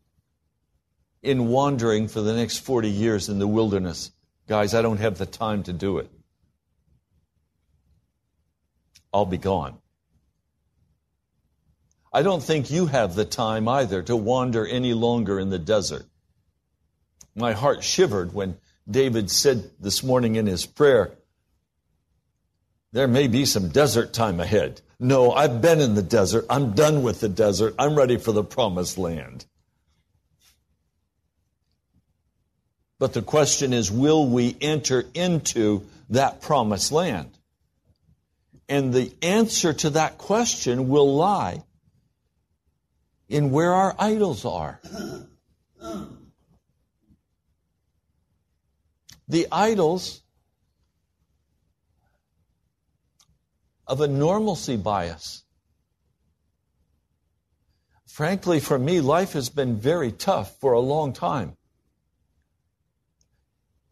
in 1.23 1.49
wandering 1.49 2.09
for 2.09 2.23
the 2.23 2.35
next 2.35 2.59
40 2.59 2.89
years 2.91 3.29
in 3.29 3.39
the 3.39 3.47
wilderness. 3.47 4.11
Guys, 4.49 4.75
I 4.75 4.83
don't 4.83 4.99
have 4.99 5.19
the 5.19 5.27
time 5.27 5.63
to 5.65 5.73
do 5.73 5.99
it. 5.99 6.11
I'll 9.15 9.25
be 9.25 9.39
gone. 9.39 9.79
I 12.13 12.23
don't 12.23 12.43
think 12.43 12.71
you 12.71 12.87
have 12.87 13.15
the 13.15 13.25
time 13.25 13.69
either 13.69 14.03
to 14.03 14.17
wander 14.17 14.67
any 14.67 14.93
longer 14.93 15.39
in 15.39 15.51
the 15.51 15.59
desert. 15.59 16.05
My 17.37 17.53
heart 17.53 17.85
shivered 17.85 18.35
when 18.35 18.59
David 18.91 19.31
said 19.31 19.71
this 19.81 20.03
morning 20.03 20.35
in 20.35 20.47
his 20.47 20.67
prayer, 20.67 21.13
There 22.93 23.09
may 23.09 23.29
be 23.29 23.45
some 23.45 23.69
desert 23.69 24.13
time 24.13 24.41
ahead. 24.41 24.81
No, 24.99 25.33
I've 25.33 25.63
been 25.63 25.81
in 25.81 25.95
the 25.95 26.03
desert. 26.03 26.47
I'm 26.51 26.73
done 26.73 27.03
with 27.03 27.21
the 27.21 27.29
desert. 27.29 27.75
I'm 27.79 27.97
ready 27.97 28.17
for 28.17 28.33
the 28.33 28.45
promised 28.45 28.99
land. 28.99 29.47
But 32.99 33.13
the 33.13 33.23
question 33.23 33.73
is, 33.73 33.91
will 33.91 34.27
we 34.29 34.57
enter 34.61 35.05
into 35.15 35.83
that 36.11 36.41
promised 36.41 36.91
land? 36.91 37.37
And 38.69 38.93
the 38.93 39.13
answer 39.23 39.73
to 39.73 39.91
that 39.91 40.19
question 40.19 40.89
will 40.89 41.15
lie 41.15 41.63
in 43.29 43.51
where 43.51 43.75
our 43.75 43.95
idols 43.99 44.45
are. 44.45 44.81
The 49.29 49.47
idols 49.51 50.23
of 53.87 54.01
a 54.01 54.09
normalcy 54.09 54.77
bias. 54.77 55.45
Frankly, 58.07 58.61
for 58.61 58.79
me, 58.79 59.01
life 59.01 59.33
has 59.33 59.49
been 59.49 59.77
very 59.77 60.13
tough 60.13 60.59
for 60.61 60.73
a 60.73 60.81
long 60.81 61.13
time. 61.13 61.57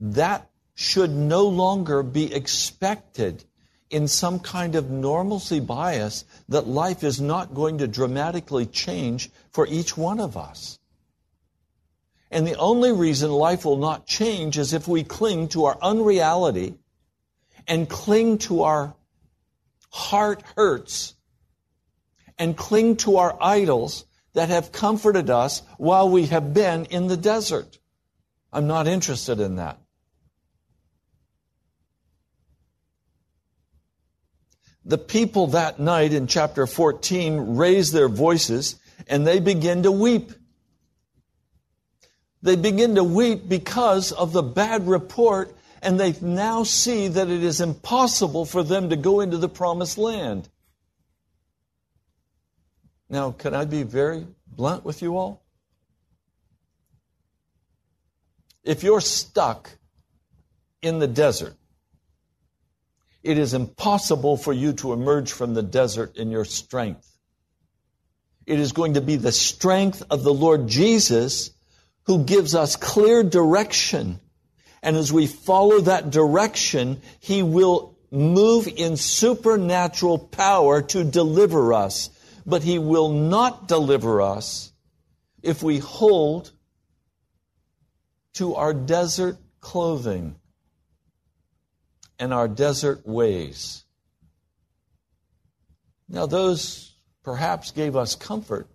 That 0.00 0.48
should 0.74 1.10
no 1.10 1.46
longer 1.46 2.02
be 2.02 2.32
expected 2.32 3.44
in 3.92 4.08
some 4.08 4.40
kind 4.40 4.74
of 4.74 4.90
normalcy 4.90 5.60
bias 5.60 6.24
that 6.48 6.66
life 6.66 7.04
is 7.04 7.20
not 7.20 7.54
going 7.54 7.78
to 7.78 7.86
dramatically 7.86 8.64
change 8.64 9.30
for 9.50 9.66
each 9.66 9.96
one 9.96 10.18
of 10.18 10.36
us. 10.36 10.78
And 12.30 12.46
the 12.46 12.56
only 12.56 12.90
reason 12.90 13.30
life 13.30 13.66
will 13.66 13.76
not 13.76 14.06
change 14.06 14.56
is 14.56 14.72
if 14.72 14.88
we 14.88 15.04
cling 15.04 15.48
to 15.48 15.66
our 15.66 15.76
unreality 15.82 16.74
and 17.68 17.86
cling 17.88 18.38
to 18.38 18.62
our 18.62 18.94
heart 19.90 20.42
hurts 20.56 21.14
and 22.38 22.56
cling 22.56 22.96
to 22.96 23.18
our 23.18 23.36
idols 23.38 24.06
that 24.32 24.48
have 24.48 24.72
comforted 24.72 25.28
us 25.28 25.60
while 25.76 26.08
we 26.08 26.26
have 26.26 26.54
been 26.54 26.86
in 26.86 27.08
the 27.08 27.18
desert. 27.18 27.78
I'm 28.50 28.66
not 28.66 28.86
interested 28.86 29.38
in 29.38 29.56
that. 29.56 29.81
The 34.84 34.98
people 34.98 35.48
that 35.48 35.78
night 35.78 36.12
in 36.12 36.26
chapter 36.26 36.66
14 36.66 37.56
raise 37.56 37.92
their 37.92 38.08
voices 38.08 38.80
and 39.06 39.26
they 39.26 39.40
begin 39.40 39.84
to 39.84 39.92
weep. 39.92 40.32
They 42.42 42.56
begin 42.56 42.96
to 42.96 43.04
weep 43.04 43.48
because 43.48 44.10
of 44.10 44.32
the 44.32 44.42
bad 44.42 44.88
report 44.88 45.56
and 45.82 45.98
they 45.98 46.14
now 46.20 46.62
see 46.62 47.08
that 47.08 47.28
it 47.28 47.42
is 47.42 47.60
impossible 47.60 48.44
for 48.44 48.62
them 48.62 48.90
to 48.90 48.96
go 48.96 49.20
into 49.20 49.36
the 49.36 49.48
promised 49.48 49.98
land. 49.98 50.48
Now, 53.08 53.32
can 53.32 53.54
I 53.54 53.64
be 53.64 53.82
very 53.82 54.26
blunt 54.46 54.84
with 54.84 55.02
you 55.02 55.16
all? 55.16 55.42
If 58.64 58.82
you're 58.82 59.00
stuck 59.00 59.70
in 60.80 60.98
the 60.98 61.08
desert, 61.08 61.56
it 63.22 63.38
is 63.38 63.54
impossible 63.54 64.36
for 64.36 64.52
you 64.52 64.72
to 64.74 64.92
emerge 64.92 65.32
from 65.32 65.54
the 65.54 65.62
desert 65.62 66.16
in 66.16 66.30
your 66.30 66.44
strength. 66.44 67.08
It 68.46 68.58
is 68.58 68.72
going 68.72 68.94
to 68.94 69.00
be 69.00 69.16
the 69.16 69.32
strength 69.32 70.02
of 70.10 70.24
the 70.24 70.34
Lord 70.34 70.66
Jesus 70.66 71.50
who 72.04 72.24
gives 72.24 72.54
us 72.54 72.74
clear 72.74 73.22
direction. 73.22 74.18
And 74.82 74.96
as 74.96 75.12
we 75.12 75.28
follow 75.28 75.80
that 75.82 76.10
direction, 76.10 77.00
He 77.20 77.44
will 77.44 77.96
move 78.10 78.66
in 78.66 78.96
supernatural 78.96 80.18
power 80.18 80.82
to 80.82 81.04
deliver 81.04 81.72
us. 81.72 82.10
But 82.44 82.64
He 82.64 82.80
will 82.80 83.10
not 83.10 83.68
deliver 83.68 84.20
us 84.20 84.72
if 85.42 85.62
we 85.62 85.78
hold 85.78 86.50
to 88.34 88.56
our 88.56 88.74
desert 88.74 89.36
clothing 89.60 90.34
and 92.22 92.32
our 92.32 92.46
desert 92.46 93.04
ways. 93.04 93.84
Now, 96.08 96.26
those 96.26 96.94
perhaps 97.24 97.72
gave 97.72 97.96
us 97.96 98.14
comfort, 98.14 98.68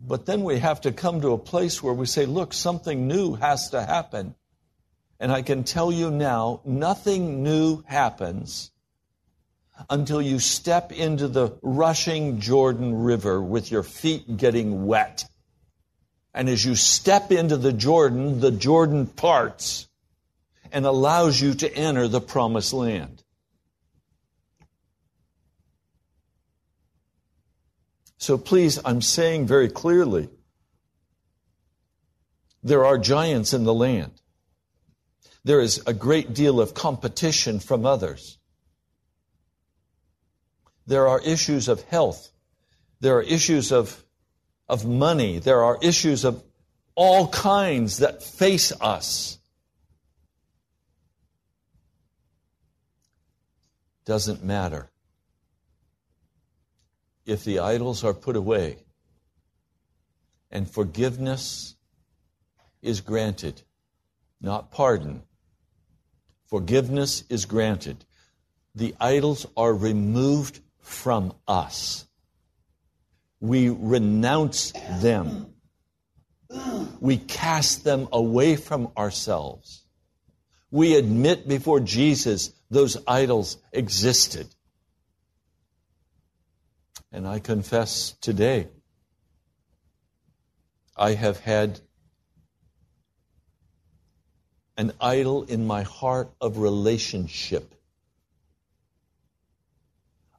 but 0.00 0.26
then 0.26 0.44
we 0.44 0.60
have 0.60 0.82
to 0.82 0.92
come 0.92 1.22
to 1.22 1.32
a 1.32 1.38
place 1.38 1.82
where 1.82 1.92
we 1.92 2.06
say, 2.06 2.24
look, 2.24 2.54
something 2.54 3.08
new 3.08 3.34
has 3.34 3.70
to 3.70 3.82
happen. 3.82 4.36
And 5.18 5.32
I 5.32 5.42
can 5.42 5.64
tell 5.64 5.90
you 5.90 6.08
now, 6.08 6.60
nothing 6.64 7.42
new 7.42 7.82
happens 7.88 8.70
until 9.90 10.22
you 10.22 10.38
step 10.38 10.92
into 10.92 11.26
the 11.26 11.58
rushing 11.62 12.38
Jordan 12.38 12.94
River 12.94 13.42
with 13.42 13.72
your 13.72 13.82
feet 13.82 14.36
getting 14.36 14.86
wet. 14.86 15.24
And 16.32 16.48
as 16.48 16.64
you 16.64 16.76
step 16.76 17.32
into 17.32 17.56
the 17.56 17.72
Jordan, 17.72 18.38
the 18.38 18.52
Jordan 18.52 19.08
parts 19.08 19.88
and 20.76 20.84
allows 20.84 21.40
you 21.40 21.54
to 21.54 21.74
enter 21.74 22.06
the 22.06 22.20
promised 22.20 22.74
land. 22.74 23.22
So 28.18 28.36
please, 28.36 28.78
I'm 28.84 29.00
saying 29.00 29.46
very 29.46 29.70
clearly 29.70 30.28
there 32.62 32.84
are 32.84 32.98
giants 32.98 33.54
in 33.54 33.64
the 33.64 33.72
land. 33.72 34.12
There 35.44 35.60
is 35.60 35.82
a 35.86 35.94
great 35.94 36.34
deal 36.34 36.60
of 36.60 36.74
competition 36.74 37.58
from 37.58 37.86
others. 37.86 38.36
There 40.86 41.08
are 41.08 41.22
issues 41.22 41.68
of 41.68 41.80
health. 41.84 42.28
There 43.00 43.16
are 43.16 43.22
issues 43.22 43.72
of, 43.72 44.04
of 44.68 44.84
money. 44.84 45.38
There 45.38 45.64
are 45.64 45.78
issues 45.80 46.26
of 46.26 46.44
all 46.94 47.28
kinds 47.28 48.00
that 48.00 48.22
face 48.22 48.72
us. 48.78 49.38
Doesn't 54.06 54.42
matter. 54.42 54.88
If 57.26 57.44
the 57.44 57.58
idols 57.58 58.04
are 58.04 58.14
put 58.14 58.36
away 58.36 58.78
and 60.50 60.70
forgiveness 60.70 61.74
is 62.80 63.00
granted, 63.00 63.60
not 64.40 64.70
pardon, 64.70 65.22
forgiveness 66.46 67.24
is 67.28 67.44
granted, 67.44 68.04
the 68.74 68.94
idols 69.00 69.44
are 69.56 69.74
removed 69.74 70.60
from 70.80 71.34
us. 71.48 72.06
We 73.40 73.68
renounce 73.68 74.72
them. 75.00 75.52
We 77.00 77.18
cast 77.18 77.82
them 77.82 78.08
away 78.12 78.56
from 78.56 78.92
ourselves 78.96 79.86
We 80.70 80.96
admit 80.96 81.48
before 81.48 81.80
Jesus 81.80 82.52
those 82.70 82.96
idols 83.06 83.58
existed. 83.72 84.46
And 87.12 87.26
I 87.26 87.38
confess 87.38 88.12
today, 88.20 88.68
I 90.96 91.14
have 91.14 91.40
had 91.40 91.80
an 94.76 94.92
idol 95.00 95.44
in 95.44 95.66
my 95.66 95.82
heart 95.82 96.32
of 96.40 96.58
relationship. 96.58 97.74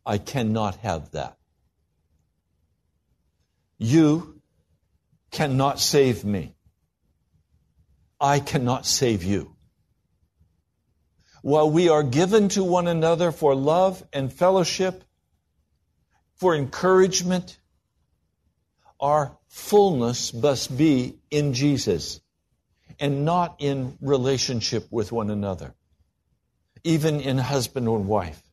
I 0.06 0.18
cannot 0.18 0.78
have 0.78 1.12
that. 1.12 1.38
You 3.78 4.42
cannot 5.32 5.80
save 5.80 6.24
me. 6.24 6.56
I 8.20 8.40
cannot 8.40 8.86
save 8.86 9.24
you. 9.24 9.57
While 11.48 11.72
we 11.72 11.88
are 11.88 12.04
given 12.04 12.50
to 12.50 12.64
one 12.66 12.90
another 12.90 13.32
for 13.32 13.56
love 13.56 14.04
and 14.12 14.34
fellowship, 14.34 15.06
for 16.36 16.54
encouragement, 16.54 17.58
our 19.00 19.38
fullness 19.48 20.34
must 20.34 20.78
be 20.78 21.20
in 21.32 21.54
Jesus 21.54 22.20
and 23.00 23.24
not 23.24 23.56
in 23.60 23.98
relationship 24.02 24.88
with 24.92 25.14
one 25.14 25.30
another, 25.30 25.74
even 26.84 27.22
in 27.22 27.38
husband 27.38 27.88
or 27.88 28.00
wife. 28.00 28.44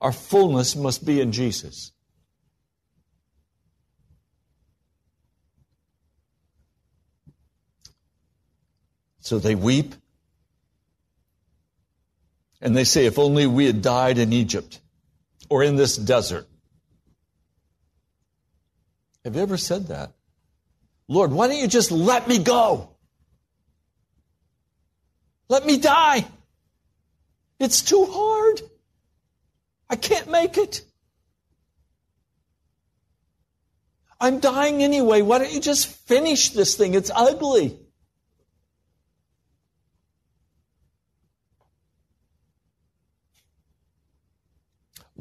Our 0.00 0.10
fullness 0.10 0.74
must 0.74 1.06
be 1.06 1.20
in 1.20 1.30
Jesus. 1.30 1.92
So 9.20 9.38
they 9.38 9.54
weep. 9.54 9.94
And 12.62 12.76
they 12.76 12.84
say, 12.84 13.06
if 13.06 13.18
only 13.18 13.46
we 13.46 13.66
had 13.66 13.82
died 13.82 14.18
in 14.18 14.32
Egypt 14.32 14.80
or 15.50 15.64
in 15.64 15.74
this 15.74 15.96
desert. 15.96 16.46
Have 19.24 19.34
you 19.34 19.42
ever 19.42 19.56
said 19.56 19.88
that? 19.88 20.12
Lord, 21.08 21.32
why 21.32 21.48
don't 21.48 21.58
you 21.58 21.66
just 21.66 21.90
let 21.90 22.28
me 22.28 22.38
go? 22.38 22.88
Let 25.48 25.66
me 25.66 25.76
die. 25.76 26.24
It's 27.58 27.82
too 27.82 28.06
hard. 28.06 28.62
I 29.90 29.96
can't 29.96 30.30
make 30.30 30.56
it. 30.56 30.82
I'm 34.20 34.38
dying 34.38 34.84
anyway. 34.84 35.20
Why 35.22 35.38
don't 35.38 35.52
you 35.52 35.60
just 35.60 35.88
finish 35.88 36.50
this 36.50 36.76
thing? 36.76 36.94
It's 36.94 37.10
ugly. 37.14 37.76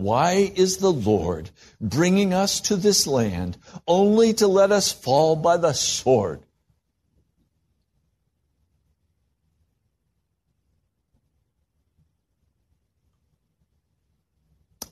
Why 0.02 0.52
is 0.56 0.78
the 0.78 0.92
Lord 0.92 1.52
bringing 1.80 2.34
us 2.34 2.60
to 2.62 2.76
this 2.76 3.06
land 3.06 3.60
only 3.88 4.34
to 4.34 4.48
let 4.48 4.72
us 4.72 4.92
fall 4.92 5.36
by 5.36 5.58
the 5.58 5.74
sword? 5.74 6.42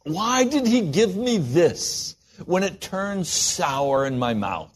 Why 0.03 0.43
did 0.43 0.67
he 0.67 0.81
give 0.81 1.15
me 1.15 1.37
this 1.37 2.15
when 2.45 2.61
it 2.61 2.79
turns 2.79 3.29
sour 3.29 4.05
in 4.05 4.19
my 4.19 4.35
mouth? 4.35 4.75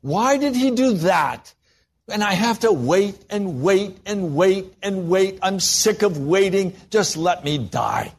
Why 0.00 0.38
did 0.38 0.56
he 0.56 0.72
do 0.72 0.94
that 0.94 1.54
and 2.10 2.22
I 2.22 2.32
have 2.32 2.60
to 2.60 2.72
wait 2.72 3.16
and 3.30 3.62
wait 3.62 3.98
and 4.06 4.34
wait 4.34 4.72
and 4.82 5.08
wait. 5.08 5.38
I'm 5.42 5.60
sick 5.60 6.02
of 6.02 6.18
waiting. 6.18 6.74
Just 6.90 7.16
let 7.16 7.44
me 7.44 7.58
die. 7.58 8.12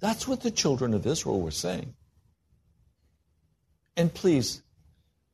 That's 0.00 0.26
what 0.26 0.40
the 0.40 0.50
children 0.50 0.94
of 0.94 1.06
Israel 1.06 1.40
were 1.40 1.52
saying. 1.52 1.94
And 3.96 4.12
please, 4.12 4.62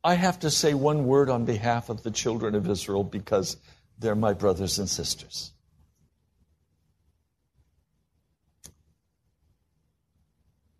I 0.05 0.15
have 0.15 0.41
to 0.41 0.51
say 0.51 0.75
one 0.75 1.07
word 1.07 1.31
on 1.31 1.45
behalf 1.45 1.89
of 1.89 2.03
the 2.03 2.11
children 2.11 2.55
of 2.55 2.69
Israel 2.69 3.05
because 3.05 3.57
they're 3.99 4.15
my 4.15 4.33
brothers 4.33 4.79
and 4.79 4.89
sisters. 4.89 5.53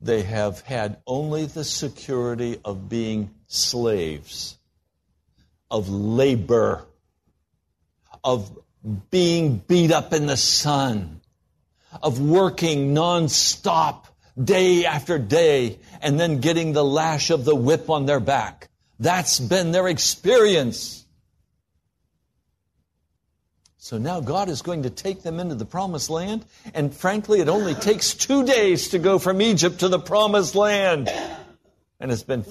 They 0.01 0.23
have 0.23 0.61
had 0.61 0.99
only 1.07 1.47
the 1.47 1.65
security 1.65 2.61
of 2.65 2.89
being 2.89 3.35
slaves, 3.49 4.57
of 5.71 5.89
labor, 5.89 6.85
of 8.23 8.57
being 9.11 9.59
beat 9.59 9.91
up 9.91 10.13
in 10.13 10.27
the 10.27 10.37
sun, 10.37 11.21
of 12.03 12.21
working 12.21 12.95
nonstop 12.95 14.05
day 14.43 14.85
after 14.85 15.19
day, 15.19 15.79
and 16.01 16.21
then 16.21 16.41
getting 16.41 16.73
the 16.73 16.85
lash 16.85 17.31
of 17.31 17.45
the 17.45 17.55
whip 17.55 17.91
on 17.91 18.07
their 18.07 18.21
back. 18.21 18.69
That's 19.01 19.41
been 19.41 19.73
their 19.73 19.89
experience. 19.89 21.05
So 23.79 23.97
now 23.97 24.21
God 24.21 24.51
is 24.51 24.61
going 24.61 24.83
to 24.83 24.91
take 24.91 25.23
them 25.23 25.41
into 25.41 25.55
the 25.55 25.65
promised 25.65 26.11
land. 26.11 26.45
And 26.75 26.95
frankly, 26.95 27.41
it 27.41 27.49
only 27.49 27.75
takes 27.75 28.13
two 28.13 28.45
days 28.45 28.89
to 28.89 28.99
go 28.99 29.19
from 29.19 29.41
Egypt 29.41 29.81
to 29.81 29.89
the 29.89 29.99
promised 29.99 30.55
land. 30.55 31.11
And 32.01 32.13
it's 32.13 32.23
been 32.23 32.45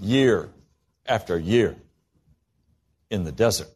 year 0.00 0.50
after 1.06 1.38
year 1.38 1.76
in 3.10 3.24
the 3.24 3.32
desert. 3.32 3.68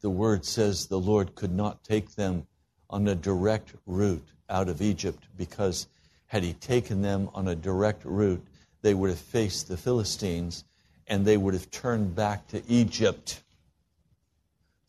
The 0.00 0.10
word 0.10 0.46
says 0.46 0.86
the 0.86 0.98
Lord 0.98 1.34
could 1.34 1.52
not 1.52 1.84
take 1.84 2.14
them 2.14 2.46
on 2.88 3.06
a 3.06 3.14
direct 3.14 3.74
route 3.86 4.26
out 4.48 4.68
of 4.68 4.80
Egypt 4.80 5.24
because 5.36 5.86
had 6.26 6.42
he 6.42 6.54
taken 6.54 7.02
them 7.02 7.28
on 7.34 7.48
a 7.48 7.54
direct 7.54 8.04
route, 8.04 8.44
they 8.82 8.94
would 8.94 9.10
have 9.10 9.18
faced 9.18 9.68
the 9.68 9.76
Philistines 9.76 10.64
and 11.06 11.24
they 11.24 11.36
would 11.36 11.54
have 11.54 11.70
turned 11.70 12.14
back 12.14 12.46
to 12.48 12.62
Egypt. 12.66 13.42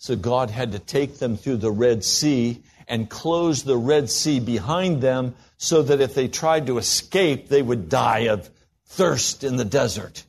So 0.01 0.15
God 0.15 0.49
had 0.49 0.71
to 0.71 0.79
take 0.79 1.19
them 1.19 1.37
through 1.37 1.57
the 1.57 1.69
Red 1.69 2.03
Sea 2.03 2.63
and 2.87 3.07
close 3.07 3.61
the 3.61 3.77
Red 3.77 4.09
Sea 4.09 4.39
behind 4.39 4.99
them 4.99 5.35
so 5.59 5.83
that 5.83 6.01
if 6.01 6.15
they 6.15 6.27
tried 6.27 6.65
to 6.65 6.79
escape, 6.79 7.49
they 7.49 7.61
would 7.61 7.87
die 7.87 8.21
of 8.21 8.49
thirst 8.87 9.43
in 9.43 9.57
the 9.57 9.63
desert. 9.63 10.23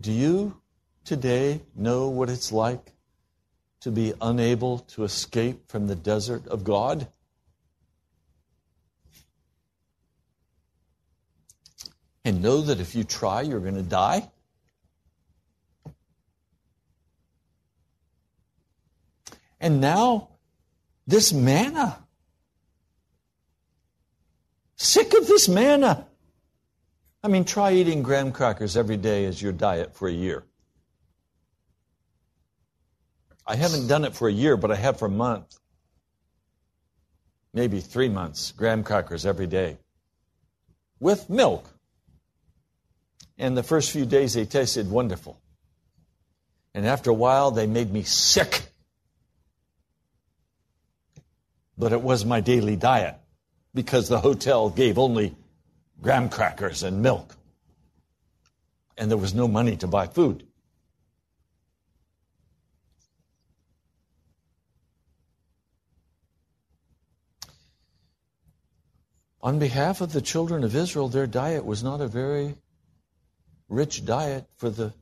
Do 0.00 0.10
you 0.10 0.56
today 1.04 1.60
know 1.74 2.08
what 2.08 2.30
it's 2.30 2.50
like 2.50 2.94
to 3.80 3.90
be 3.90 4.14
unable 4.22 4.78
to 4.78 5.04
escape 5.04 5.68
from 5.70 5.86
the 5.86 5.96
desert 5.96 6.46
of 6.46 6.64
God? 6.64 7.06
and 12.24 12.42
know 12.42 12.60
that 12.62 12.80
if 12.80 12.96
you 12.96 13.04
try, 13.04 13.42
you're 13.42 13.60
going 13.60 13.76
to 13.76 13.82
die? 13.82 14.28
And 19.66 19.80
now, 19.80 20.28
this 21.08 21.32
manna. 21.32 21.98
Sick 24.76 25.12
of 25.12 25.26
this 25.26 25.48
manna. 25.48 26.06
I 27.20 27.26
mean, 27.26 27.44
try 27.44 27.72
eating 27.72 28.04
graham 28.04 28.30
crackers 28.30 28.76
every 28.76 28.96
day 28.96 29.24
as 29.24 29.42
your 29.42 29.50
diet 29.50 29.96
for 29.96 30.06
a 30.06 30.12
year. 30.12 30.44
I 33.44 33.56
haven't 33.56 33.88
done 33.88 34.04
it 34.04 34.14
for 34.14 34.28
a 34.28 34.32
year, 34.32 34.56
but 34.56 34.70
I 34.70 34.76
have 34.76 35.00
for 35.00 35.06
a 35.06 35.10
month. 35.10 35.58
Maybe 37.52 37.80
three 37.80 38.08
months, 38.08 38.52
graham 38.52 38.84
crackers 38.84 39.26
every 39.26 39.48
day. 39.48 39.78
With 41.00 41.28
milk. 41.28 41.68
And 43.36 43.56
the 43.56 43.64
first 43.64 43.90
few 43.90 44.06
days, 44.06 44.34
they 44.34 44.44
tasted 44.44 44.88
wonderful. 44.88 45.40
And 46.72 46.86
after 46.86 47.10
a 47.10 47.14
while, 47.14 47.50
they 47.50 47.66
made 47.66 47.92
me 47.92 48.04
sick. 48.04 48.65
But 51.78 51.92
it 51.92 52.02
was 52.02 52.24
my 52.24 52.40
daily 52.40 52.76
diet 52.76 53.16
because 53.74 54.08
the 54.08 54.20
hotel 54.20 54.70
gave 54.70 54.98
only 54.98 55.36
graham 56.00 56.28
crackers 56.28 56.82
and 56.82 57.02
milk. 57.02 57.34
And 58.96 59.10
there 59.10 59.18
was 59.18 59.34
no 59.34 59.46
money 59.46 59.76
to 59.76 59.86
buy 59.86 60.06
food. 60.06 60.46
On 69.42 69.60
behalf 69.60 70.00
of 70.00 70.12
the 70.12 70.22
children 70.22 70.64
of 70.64 70.74
Israel, 70.74 71.08
their 71.08 71.28
diet 71.28 71.64
was 71.64 71.84
not 71.84 72.00
a 72.00 72.08
very 72.08 72.56
rich 73.68 74.04
diet 74.04 74.44
for 74.56 74.70
the 74.70 74.92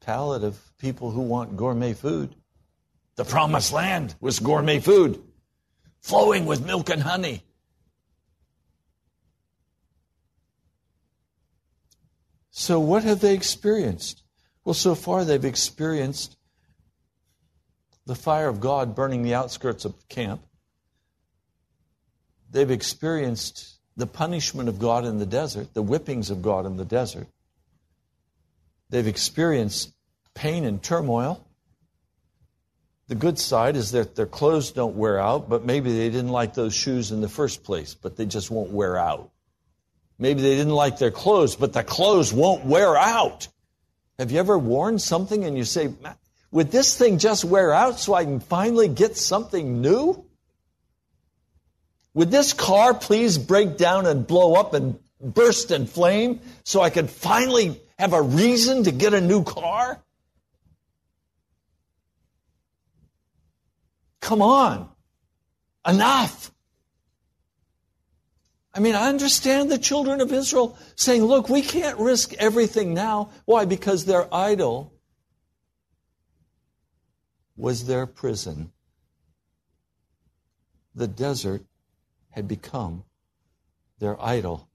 palate 0.00 0.42
of 0.42 0.58
people 0.78 1.10
who 1.12 1.20
want 1.20 1.56
gourmet 1.56 1.92
food. 1.92 2.34
The 3.14 3.24
promised 3.24 3.72
land 3.72 4.14
was 4.20 4.40
gourmet 4.40 4.80
food, 4.80 5.22
flowing 6.00 6.46
with 6.46 6.64
milk 6.64 6.90
and 6.90 7.02
honey. 7.02 7.42
So, 12.50 12.78
what 12.78 13.04
have 13.04 13.20
they 13.20 13.34
experienced? 13.34 14.22
Well, 14.64 14.74
so 14.74 14.94
far 14.94 15.24
they've 15.24 15.44
experienced 15.44 16.36
the 18.06 18.14
fire 18.14 18.48
of 18.48 18.60
God 18.60 18.94
burning 18.94 19.22
the 19.22 19.34
outskirts 19.34 19.84
of 19.84 19.96
the 19.96 20.06
camp. 20.14 20.42
They've 22.50 22.70
experienced 22.70 23.78
the 23.96 24.06
punishment 24.06 24.68
of 24.68 24.78
God 24.78 25.04
in 25.04 25.18
the 25.18 25.26
desert, 25.26 25.72
the 25.74 25.82
whippings 25.82 26.30
of 26.30 26.42
God 26.42 26.66
in 26.66 26.76
the 26.76 26.84
desert. 26.84 27.28
They've 28.90 29.06
experienced 29.06 29.92
pain 30.34 30.64
and 30.64 30.82
turmoil. 30.82 31.46
The 33.10 33.16
good 33.16 33.40
side 33.40 33.74
is 33.74 33.90
that 33.90 34.14
their 34.14 34.24
clothes 34.24 34.70
don't 34.70 34.94
wear 34.94 35.18
out, 35.18 35.48
but 35.48 35.64
maybe 35.64 35.92
they 35.92 36.10
didn't 36.10 36.30
like 36.30 36.54
those 36.54 36.72
shoes 36.72 37.10
in 37.10 37.20
the 37.20 37.28
first 37.28 37.64
place, 37.64 37.92
but 37.92 38.16
they 38.16 38.24
just 38.24 38.52
won't 38.52 38.70
wear 38.70 38.96
out. 38.96 39.32
Maybe 40.16 40.42
they 40.42 40.54
didn't 40.54 40.76
like 40.76 40.98
their 40.98 41.10
clothes, 41.10 41.56
but 41.56 41.72
the 41.72 41.82
clothes 41.82 42.32
won't 42.32 42.64
wear 42.64 42.96
out. 42.96 43.48
Have 44.20 44.30
you 44.30 44.38
ever 44.38 44.56
worn 44.56 45.00
something 45.00 45.44
and 45.44 45.58
you 45.58 45.64
say, 45.64 45.92
would 46.52 46.70
this 46.70 46.96
thing 46.96 47.18
just 47.18 47.44
wear 47.44 47.72
out 47.72 47.98
so 47.98 48.14
I 48.14 48.22
can 48.22 48.38
finally 48.38 48.86
get 48.86 49.16
something 49.16 49.80
new? 49.80 50.24
Would 52.14 52.30
this 52.30 52.52
car 52.52 52.94
please 52.94 53.38
break 53.38 53.76
down 53.76 54.06
and 54.06 54.24
blow 54.24 54.54
up 54.54 54.72
and 54.72 55.00
burst 55.20 55.72
in 55.72 55.88
flame 55.88 56.38
so 56.62 56.80
I 56.80 56.90
could 56.90 57.10
finally 57.10 57.80
have 57.98 58.12
a 58.12 58.22
reason 58.22 58.84
to 58.84 58.92
get 58.92 59.14
a 59.14 59.20
new 59.20 59.42
car? 59.42 60.00
Come 64.20 64.42
on. 64.42 64.88
Enough. 65.86 66.52
I 68.72 68.78
mean, 68.78 68.94
I 68.94 69.08
understand 69.08 69.70
the 69.70 69.78
children 69.78 70.20
of 70.20 70.32
Israel 70.32 70.78
saying, 70.94 71.24
look, 71.24 71.48
we 71.48 71.62
can't 71.62 71.98
risk 71.98 72.34
everything 72.34 72.94
now. 72.94 73.30
Why? 73.44 73.64
Because 73.64 74.04
their 74.04 74.32
idol 74.32 74.92
was 77.56 77.86
their 77.86 78.06
prison. 78.06 78.70
The 80.94 81.08
desert 81.08 81.64
had 82.30 82.46
become 82.46 83.04
their 83.98 84.22
idol. 84.22 84.68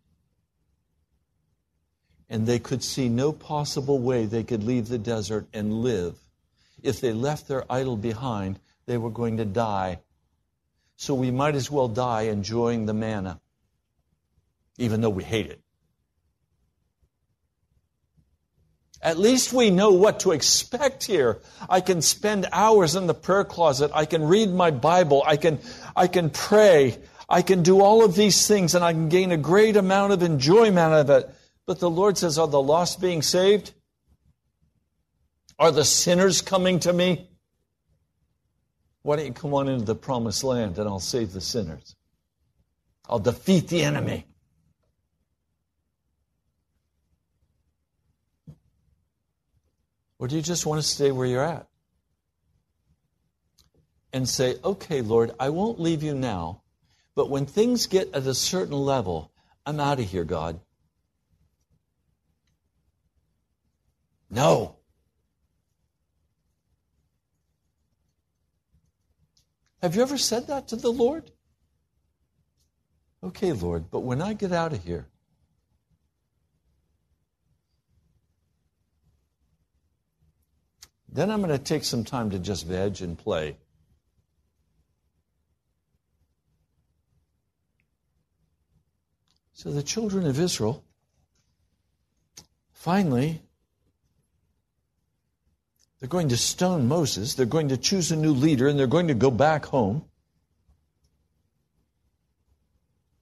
And 2.30 2.46
they 2.46 2.60
could 2.60 2.84
see 2.84 3.08
no 3.08 3.32
possible 3.32 4.00
way 4.00 4.26
they 4.26 4.44
could 4.44 4.64
leave 4.64 4.88
the 4.88 4.98
desert 4.98 5.48
and 5.54 5.72
live. 5.72 6.18
If 6.84 7.00
they 7.00 7.14
left 7.14 7.48
their 7.48 7.64
idol 7.72 7.96
behind, 7.96 8.60
they 8.86 8.98
were 8.98 9.10
going 9.10 9.38
to 9.38 9.46
die. 9.46 10.00
So 10.98 11.14
we 11.14 11.32
might 11.32 11.56
as 11.56 11.70
well 11.70 11.88
die 11.88 12.24
enjoying 12.24 12.86
the 12.86 12.94
manna, 12.94 13.40
even 14.78 15.02
though 15.02 15.10
we 15.10 15.24
hate 15.24 15.48
it. 15.48 15.62
At 19.02 19.20
least 19.20 19.54
we 19.54 19.70
know 19.70 19.92
what 19.92 20.22
to 20.22 20.32
expect 20.32 21.04
here. 21.04 21.40
I 21.70 21.82
can 21.82 22.02
spend 22.02 22.48
hours 22.52 22.96
in 22.96 23.06
the 23.06 23.14
prayer 23.14 23.44
closet. 23.44 23.92
I 23.94 24.06
can 24.06 24.24
read 24.24 24.52
my 24.52 24.72
Bible. 24.72 25.22
I 25.26 25.38
can, 25.38 25.60
I 25.96 26.08
can 26.08 26.32
pray. 26.32 26.98
I 27.30 27.44
can 27.44 27.62
do 27.62 27.82
all 27.82 28.04
of 28.04 28.16
these 28.16 28.48
things 28.48 28.74
and 28.74 28.84
I 28.84 28.94
can 28.94 29.10
gain 29.10 29.32
a 29.32 29.38
great 29.38 29.78
amount 29.78 30.14
of 30.14 30.24
enjoyment 30.24 30.80
out 30.80 30.94
of 30.94 31.10
it. 31.12 31.30
But 31.68 31.80
the 31.80 31.90
Lord 31.90 32.18
says, 32.18 32.40
Are 32.40 32.48
the 32.48 32.62
lost 32.62 33.00
being 33.00 33.22
saved? 33.22 33.74
Are 35.60 35.72
the 35.72 35.86
sinners 35.86 36.42
coming 36.42 36.80
to 36.80 36.92
me? 36.92 37.30
Why 39.06 39.18
don't 39.18 39.28
you 39.28 39.34
come 39.34 39.54
on 39.54 39.68
into 39.68 39.86
the 39.86 39.94
promised 39.94 40.44
land 40.44 40.80
and 40.80 40.90
I'll 40.90 41.00
save 41.00 41.32
the 41.32 41.40
sinners? 41.40 41.96
I'll 43.08 43.20
defeat 43.20 43.68
the 43.68 43.84
enemy. 43.84 44.26
Or 50.18 50.28
do 50.28 50.36
you 50.36 50.42
just 50.42 50.66
want 50.66 50.82
to 50.82 50.88
stay 50.88 51.12
where 51.12 51.28
you're 51.28 51.44
at? 51.44 51.68
And 54.12 54.28
say, 54.28 54.56
okay, 54.64 55.02
Lord, 55.02 55.34
I 55.40 55.50
won't 55.50 55.80
leave 55.80 56.02
you 56.02 56.16
now, 56.16 56.64
but 57.14 57.30
when 57.30 57.46
things 57.46 57.86
get 57.86 58.12
at 58.16 58.26
a 58.26 58.34
certain 58.34 58.74
level, 58.74 59.32
I'm 59.68 59.80
out 59.80 60.00
of 60.00 60.10
here, 60.10 60.24
God. 60.24 60.60
No. 64.32 64.75
Have 69.82 69.96
you 69.96 70.02
ever 70.02 70.18
said 70.18 70.48
that 70.48 70.68
to 70.70 70.76
the 70.76 70.92
Lord? 70.92 71.32
Okay, 73.24 73.52
Lord, 73.54 73.90
but 73.90 74.02
when 74.02 74.22
I 74.22 74.34
get 74.34 74.52
out 74.52 74.74
of 74.74 74.84
here, 74.84 75.08
then 81.10 81.32
I'm 81.32 81.42
going 81.42 81.58
to 81.58 81.64
take 81.64 81.84
some 81.84 82.04
time 82.04 82.30
to 82.32 82.40
just 82.40 82.68
veg 82.68 83.02
and 83.02 83.18
play. 83.18 83.58
So 89.54 89.72
the 89.72 89.82
children 89.82 90.28
of 90.28 90.40
Israel 90.40 90.84
finally 92.72 93.42
they're 96.06 96.10
going 96.12 96.30
to 96.30 96.38
stone 96.38 96.88
Moses, 96.88 97.34
they're 97.34 97.48
going 97.48 97.70
to 97.70 97.78
choose 97.78 98.12
a 98.12 98.16
new 98.16 98.34
leader 98.34 98.68
and 98.68 98.78
they're 98.78 98.86
going 98.86 99.08
to 99.08 99.16
go 99.16 99.32
back 99.32 99.66
home. 99.66 100.06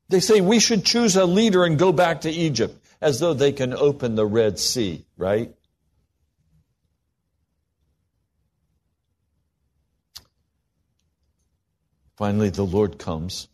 They 0.09 0.19
say 0.19 0.41
we 0.41 0.59
should 0.59 0.83
choose 0.83 1.15
a 1.15 1.23
leader 1.23 1.63
and 1.63 1.79
go 1.79 1.93
back 1.93 2.19
to 2.21 2.29
Egypt 2.29 2.77
as 2.99 3.21
though 3.21 3.33
they 3.33 3.53
can 3.53 3.73
open 3.73 4.15
the 4.15 4.25
Red 4.25 4.59
Sea, 4.59 5.05
right? 5.15 5.55
Finally, 12.17 12.49
the 12.49 12.65
Lord 12.65 12.99
comes 12.99 13.47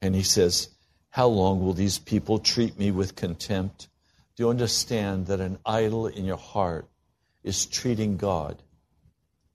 and 0.00 0.14
he 0.14 0.22
says, 0.22 0.70
How 1.10 1.26
long 1.26 1.60
will 1.60 1.74
these 1.74 1.98
people 1.98 2.38
treat 2.38 2.78
me 2.78 2.90
with 2.90 3.14
contempt? 3.14 3.88
Do 4.36 4.44
you 4.44 4.48
understand 4.48 5.26
that 5.26 5.40
an 5.40 5.58
idol 5.66 6.06
in 6.06 6.24
your 6.24 6.38
heart 6.38 6.89
is 7.42 7.66
treating 7.66 8.16
God 8.16 8.62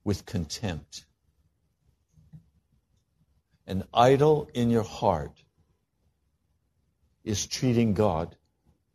with 0.04 0.26
contempt? 0.26 1.04
An 3.66 3.84
idol 3.92 4.48
in 4.54 4.70
your 4.70 4.84
heart 4.84 5.42
is 7.24 7.46
treating 7.46 7.94
God 7.94 8.36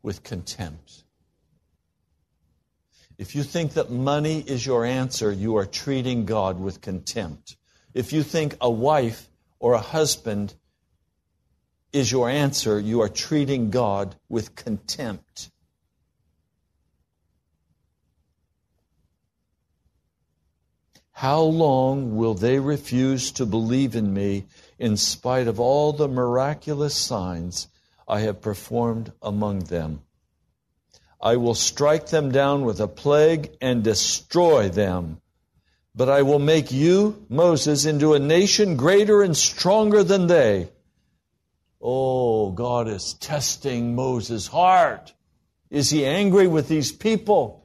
with 0.01 0.23
contempt. 0.23 1.03
If 3.17 3.35
you 3.35 3.43
think 3.43 3.73
that 3.73 3.91
money 3.91 4.39
is 4.39 4.65
your 4.65 4.83
answer, 4.83 5.31
you 5.31 5.57
are 5.57 5.65
treating 5.65 6.25
God 6.25 6.59
with 6.59 6.81
contempt. 6.81 7.55
If 7.93 8.13
you 8.13 8.23
think 8.23 8.55
a 8.59 8.71
wife 8.71 9.29
or 9.59 9.73
a 9.73 9.79
husband 9.79 10.55
is 11.93 12.11
your 12.11 12.29
answer, 12.29 12.79
you 12.79 13.01
are 13.01 13.09
treating 13.09 13.69
God 13.69 14.15
with 14.29 14.55
contempt. 14.55 15.50
How 21.21 21.41
long 21.43 22.15
will 22.15 22.33
they 22.33 22.57
refuse 22.57 23.29
to 23.33 23.45
believe 23.45 23.95
in 23.95 24.11
me 24.11 24.45
in 24.79 24.97
spite 24.97 25.47
of 25.47 25.59
all 25.59 25.93
the 25.93 26.07
miraculous 26.07 26.95
signs 26.95 27.67
I 28.07 28.21
have 28.21 28.41
performed 28.41 29.11
among 29.21 29.65
them? 29.65 30.01
I 31.21 31.35
will 31.35 31.53
strike 31.53 32.07
them 32.07 32.31
down 32.31 32.65
with 32.65 32.79
a 32.79 32.87
plague 32.87 33.51
and 33.61 33.83
destroy 33.83 34.69
them. 34.69 35.21
But 35.93 36.09
I 36.09 36.23
will 36.23 36.39
make 36.39 36.71
you, 36.71 37.23
Moses, 37.29 37.85
into 37.85 38.15
a 38.15 38.19
nation 38.19 38.75
greater 38.75 39.21
and 39.21 39.37
stronger 39.37 40.03
than 40.03 40.25
they 40.25 40.69
Oh, 41.79 42.49
God 42.49 42.87
is 42.87 43.13
testing 43.13 43.93
Moses' 43.93 44.47
heart. 44.47 45.13
Is 45.69 45.91
he 45.91 46.03
angry 46.03 46.47
with 46.47 46.67
these 46.67 46.91
people? 46.91 47.60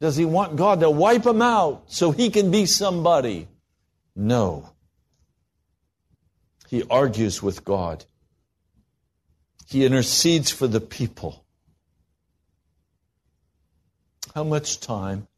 Does 0.00 0.16
he 0.16 0.24
want 0.24 0.56
God 0.56 0.80
to 0.80 0.90
wipe 0.90 1.26
him 1.26 1.42
out 1.42 1.84
so 1.88 2.10
he 2.10 2.30
can 2.30 2.50
be 2.50 2.66
somebody? 2.66 3.48
No. 4.16 4.70
He 6.68 6.82
argues 6.88 7.42
with 7.42 7.64
God. 7.64 8.04
He 9.66 9.84
intercedes 9.84 10.50
for 10.50 10.66
the 10.66 10.80
people. 10.80 11.44
How 14.34 14.44
much 14.44 14.80
time 14.80 15.28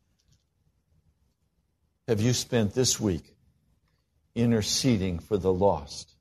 have 2.07 2.21
you 2.21 2.33
spent 2.33 2.75
this 2.75 3.01
week 3.01 3.35
interceding 4.35 5.19
for 5.19 5.37
the 5.37 5.53
lost? 5.53 6.13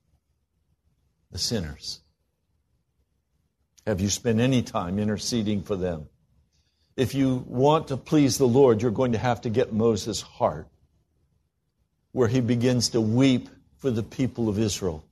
the 1.31 1.37
sinners? 1.37 2.01
Have 3.87 4.01
you 4.01 4.09
spent 4.09 4.39
any 4.39 4.61
time 4.61 4.99
interceding 4.99 5.63
for 5.63 5.75
them? 5.75 6.07
If 7.01 7.15
you 7.15 7.43
want 7.47 7.87
to 7.87 7.97
please 7.97 8.37
the 8.37 8.47
Lord, 8.47 8.83
you're 8.83 8.91
going 8.91 9.13
to 9.13 9.17
have 9.17 9.41
to 9.41 9.49
get 9.49 9.73
Moses' 9.73 10.21
heart. 10.21 10.67
where 12.11 12.27
he 12.27 12.41
begins 12.41 12.89
to 12.89 13.01
weep 13.01 13.49
for 13.77 13.89
the 13.89 14.03
people 14.03 14.49
of 14.49 14.59
Israel 14.59 15.03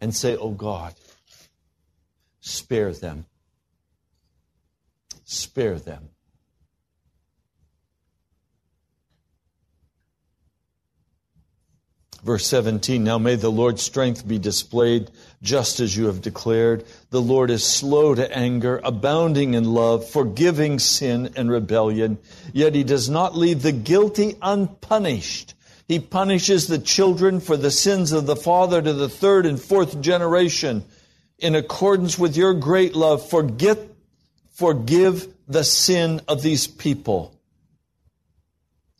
and 0.00 0.12
say, 0.12 0.34
Oh 0.36 0.50
God, 0.50 0.94
spare 2.40 2.92
them. 2.92 3.26
Spare 5.24 5.78
them. 5.78 6.08
Verse 12.26 12.44
17 12.48 13.04
Now 13.04 13.18
may 13.18 13.36
the 13.36 13.52
Lord's 13.52 13.82
strength 13.82 14.26
be 14.26 14.40
displayed 14.40 15.12
just 15.42 15.78
as 15.78 15.96
you 15.96 16.06
have 16.06 16.20
declared. 16.20 16.84
The 17.10 17.22
Lord 17.22 17.52
is 17.52 17.62
slow 17.62 18.16
to 18.16 18.36
anger, 18.36 18.80
abounding 18.82 19.54
in 19.54 19.62
love, 19.62 20.10
forgiving 20.10 20.80
sin 20.80 21.34
and 21.36 21.48
rebellion. 21.48 22.18
Yet 22.52 22.74
he 22.74 22.82
does 22.82 23.08
not 23.08 23.36
leave 23.36 23.62
the 23.62 23.70
guilty 23.70 24.34
unpunished. 24.42 25.54
He 25.86 26.00
punishes 26.00 26.66
the 26.66 26.80
children 26.80 27.38
for 27.38 27.56
the 27.56 27.70
sins 27.70 28.10
of 28.10 28.26
the 28.26 28.34
father 28.34 28.82
to 28.82 28.92
the 28.92 29.08
third 29.08 29.46
and 29.46 29.62
fourth 29.62 30.00
generation. 30.00 30.84
In 31.38 31.54
accordance 31.54 32.18
with 32.18 32.36
your 32.36 32.54
great 32.54 32.96
love, 32.96 33.30
forget, 33.30 33.78
forgive 34.50 35.32
the 35.46 35.62
sin 35.62 36.22
of 36.26 36.42
these 36.42 36.66
people. 36.66 37.38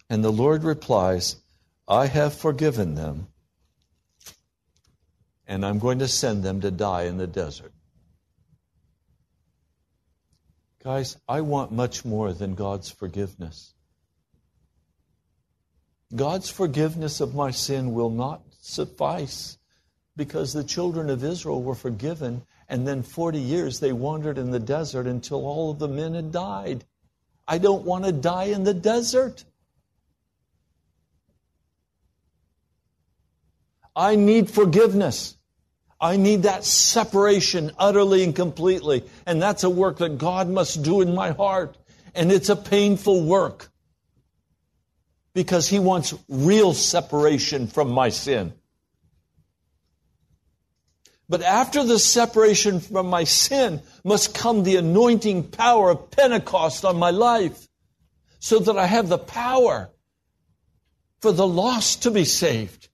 And 0.09 0.23
the 0.23 0.31
Lord 0.31 0.63
replies, 0.63 1.35
I 1.89 2.07
have 2.07 2.35
forgiven 2.35 2.95
them, 2.95 3.29
and 5.47 5.65
I'm 5.65 5.79
going 5.79 6.01
to 6.01 6.09
send 6.09 6.43
them 6.43 6.61
to 6.63 6.71
die 6.71 7.05
in 7.05 7.17
the 7.17 7.27
desert. 7.27 7.73
Guys, 10.83 11.17
I 11.29 11.41
want 11.41 11.73
much 11.73 12.05
more 12.05 12.33
than 12.33 12.55
God's 12.55 12.91
forgiveness. 12.91 13.75
God's 16.15 16.49
forgiveness 16.49 17.21
of 17.21 17.35
my 17.35 17.51
sin 17.51 17.93
will 17.93 18.11
not 18.11 18.43
suffice 18.61 19.59
because 20.17 20.53
the 20.53 20.65
children 20.65 21.11
of 21.11 21.25
Israel 21.25 21.63
were 21.63 21.75
forgiven, 21.75 22.43
and 22.69 22.87
then 22.87 23.03
40 23.03 23.39
years 23.39 23.81
they 23.81 23.93
wandered 23.93 24.39
in 24.39 24.51
the 24.51 24.61
desert 24.61 25.07
until 25.07 25.45
all 25.45 25.71
of 25.71 25.79
the 25.79 25.89
men 25.89 26.15
had 26.15 26.33
died. 26.33 26.85
I 27.47 27.59
don't 27.59 27.85
want 27.85 28.05
to 28.05 28.13
die 28.13 28.45
in 28.45 28.65
the 28.65 28.75
desert. 28.75 29.45
I 33.97 34.15
need 34.17 34.51
forgiveness. 34.51 35.35
I 35.99 36.19
need 36.19 36.43
that 36.43 36.65
separation 36.65 37.73
utterly 37.79 38.23
and 38.23 38.37
completely. 38.37 39.05
And 39.25 39.41
that's 39.41 39.65
a 39.65 39.71
work 39.71 39.97
that 39.99 40.19
God 40.19 40.49
must 40.51 40.83
do 40.83 41.01
in 41.01 41.15
my 41.15 41.31
heart. 41.31 41.79
And 42.15 42.31
it's 42.31 42.51
a 42.51 42.57
painful 42.57 43.25
work 43.25 43.71
because 45.33 45.69
He 45.69 45.79
wants 45.79 46.15
real 46.29 46.75
separation 46.75 47.67
from 47.67 47.91
my 47.91 48.11
sin. 48.11 48.53
But 51.29 51.43
after 51.43 51.83
the 51.83 51.99
separation 51.99 52.81
from 52.81 53.09
my 53.09 53.25
sin 53.25 53.83
must 54.05 54.35
come 54.35 54.63
the 54.63 54.77
anointing 54.77 55.45
power 55.45 55.91
of 55.91 56.11
Pentecost 56.11 56.85
on 56.85 56.99
my 56.99 57.11
life 57.11 57.67
so 58.39 58.59
that 58.61 58.79
I 58.79 58.87
have 58.87 59.09
the 59.09 59.19
power 59.19 59.91
for 61.21 61.33
the 61.33 61.47
lost 61.47 62.05
to 62.05 62.11
be 62.11 62.25
saved 62.25 62.89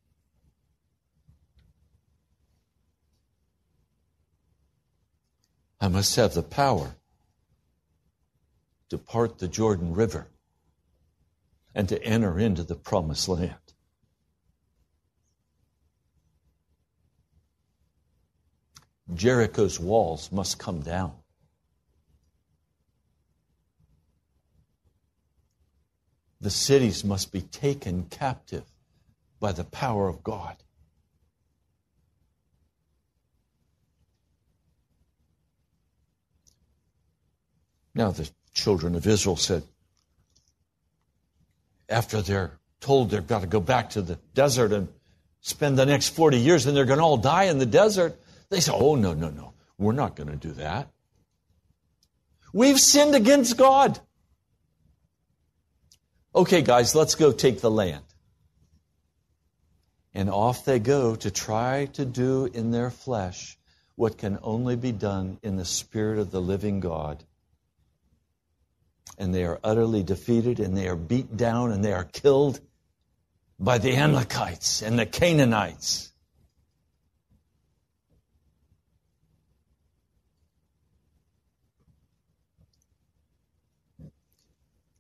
I 5.83 5.89
must 5.89 6.15
have 6.15 6.33
the 6.33 6.45
power 6.45 6.95
to 8.89 8.97
part 8.97 9.41
the 9.41 9.49
Jordan 9.49 9.95
River 9.95 10.29
and 11.75 11.89
to 11.89 12.01
enter 12.05 12.39
into 12.39 12.63
the 12.63 12.77
promised 12.77 13.29
land. 13.29 13.57
Jericho's 19.13 19.81
walls 19.81 20.31
must 20.31 20.57
come 20.57 20.83
down. 20.83 21.15
The 26.41 26.51
cities 26.51 27.03
must 27.03 27.33
be 27.33 27.41
taken 27.41 28.05
captive 28.05 28.71
by 29.41 29.51
the 29.51 29.65
power 29.65 30.07
of 30.07 30.23
God. 30.23 30.63
Now, 37.95 38.11
the 38.11 38.29
children 38.55 38.95
of 38.95 39.07
Israel 39.07 39.37
said, 39.37 39.63
after 41.89 42.23
they're 42.23 42.59
told 42.81 43.11
they've 43.11 43.27
got 43.27 43.43
to 43.43 43.47
go 43.47 43.61
back 43.61 43.91
to 43.91 44.03
the 44.03 44.19
desert 44.35 44.73
and 44.73 44.89
spend 45.41 45.79
the 45.79 45.87
next 45.87 46.11
40 46.11 46.39
years 46.39 46.67
and 46.67 46.77
they're 46.77 46.85
going 46.85 46.99
to 46.99 47.05
all 47.05 47.17
die 47.17 47.45
in 47.45 47.59
the 47.59 47.67
desert, 47.67 48.19
they 48.49 48.61
say, 48.61 48.73
oh, 48.75 48.95
no, 48.95 49.13
no, 49.13 49.31
no, 49.31 49.53
we're 49.79 49.93
not 49.93 50.17
going 50.17 50.29
to 50.29 50.37
do 50.37 50.53
that. 50.53 50.89
We've 52.53 52.81
sinned 52.81 53.15
against 53.15 53.57
God. 53.57 53.99
Okay, 56.35 56.63
guys, 56.63 56.95
let's 56.95 57.15
go 57.15 57.33
take 57.33 57.61
the 57.61 57.71
land. 57.71 58.05
And 60.15 60.29
off 60.29 60.65
they 60.65 60.79
go 60.79 61.15
to 61.17 61.31
try 61.31 61.87
to 61.95 62.05
do 62.05 62.47
in 62.47 62.71
their 62.71 62.91
flesh 62.91 63.59
what 63.97 64.19
can 64.19 64.39
only 64.43 64.77
be 64.77 64.93
done 64.93 65.39
in 65.43 65.57
the 65.57 65.65
Spirit 65.65 66.19
of 66.19 66.31
the 66.31 66.41
living 66.41 66.81
God 66.81 67.25
and 69.19 69.35
they 69.35 69.45
are 69.45 69.61
utterly 69.63 70.03
defeated 70.03 70.61
and 70.61 70.77
they 70.77 70.89
are 70.89 70.97
beat 70.97 71.37
down 71.37 71.73
and 71.73 71.85
they 71.85 71.93
are 71.93 72.05
killed 72.05 72.61
by 73.59 73.79
the 73.79 73.97
Amalekites 73.97 74.83
and 74.83 74.99
the 74.99 75.07
Canaanites. 75.07 76.13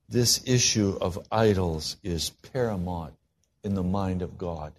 This 0.08 0.42
issue 0.46 0.98
of 1.00 1.26
idols 1.32 1.96
is 2.02 2.30
paramount 2.30 3.14
in 3.64 3.74
the 3.74 3.82
mind 3.82 4.20
of 4.20 4.36
God. 4.36 4.74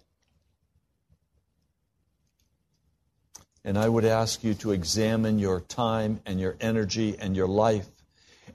And 3.64 3.76
I 3.76 3.88
would 3.88 4.04
ask 4.04 4.44
you 4.44 4.54
to 4.54 4.70
examine 4.70 5.38
your 5.38 5.60
time 5.60 6.20
and 6.24 6.38
your 6.38 6.56
energy 6.60 7.16
and 7.18 7.34
your 7.34 7.48
life 7.48 7.88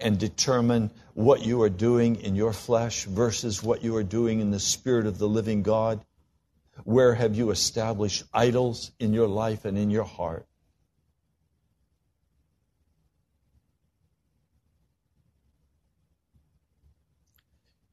and 0.02 0.18
determine 0.18 0.91
what 1.14 1.45
you 1.45 1.62
are 1.62 1.70
doing 1.70 2.18
in 2.18 2.36
your 2.36 2.54
flesh 2.54 3.06
versus 3.06 3.62
what 3.62 3.84
you 3.84 3.95
are 3.95 4.04
doing 4.04 4.39
in 4.39 4.52
the 4.52 4.60
Spirit 4.60 5.06
of 5.06 5.18
the 5.18 5.28
living 5.28 5.64
God? 5.64 6.04
Where 6.84 7.14
have 7.14 7.36
you 7.36 7.52
established 7.52 8.24
idols 8.34 8.91
in 9.00 9.14
your 9.14 9.28
life 9.28 9.66
and 9.66 9.78
in 9.78 9.89
your 9.89 10.06
heart? 10.06 10.45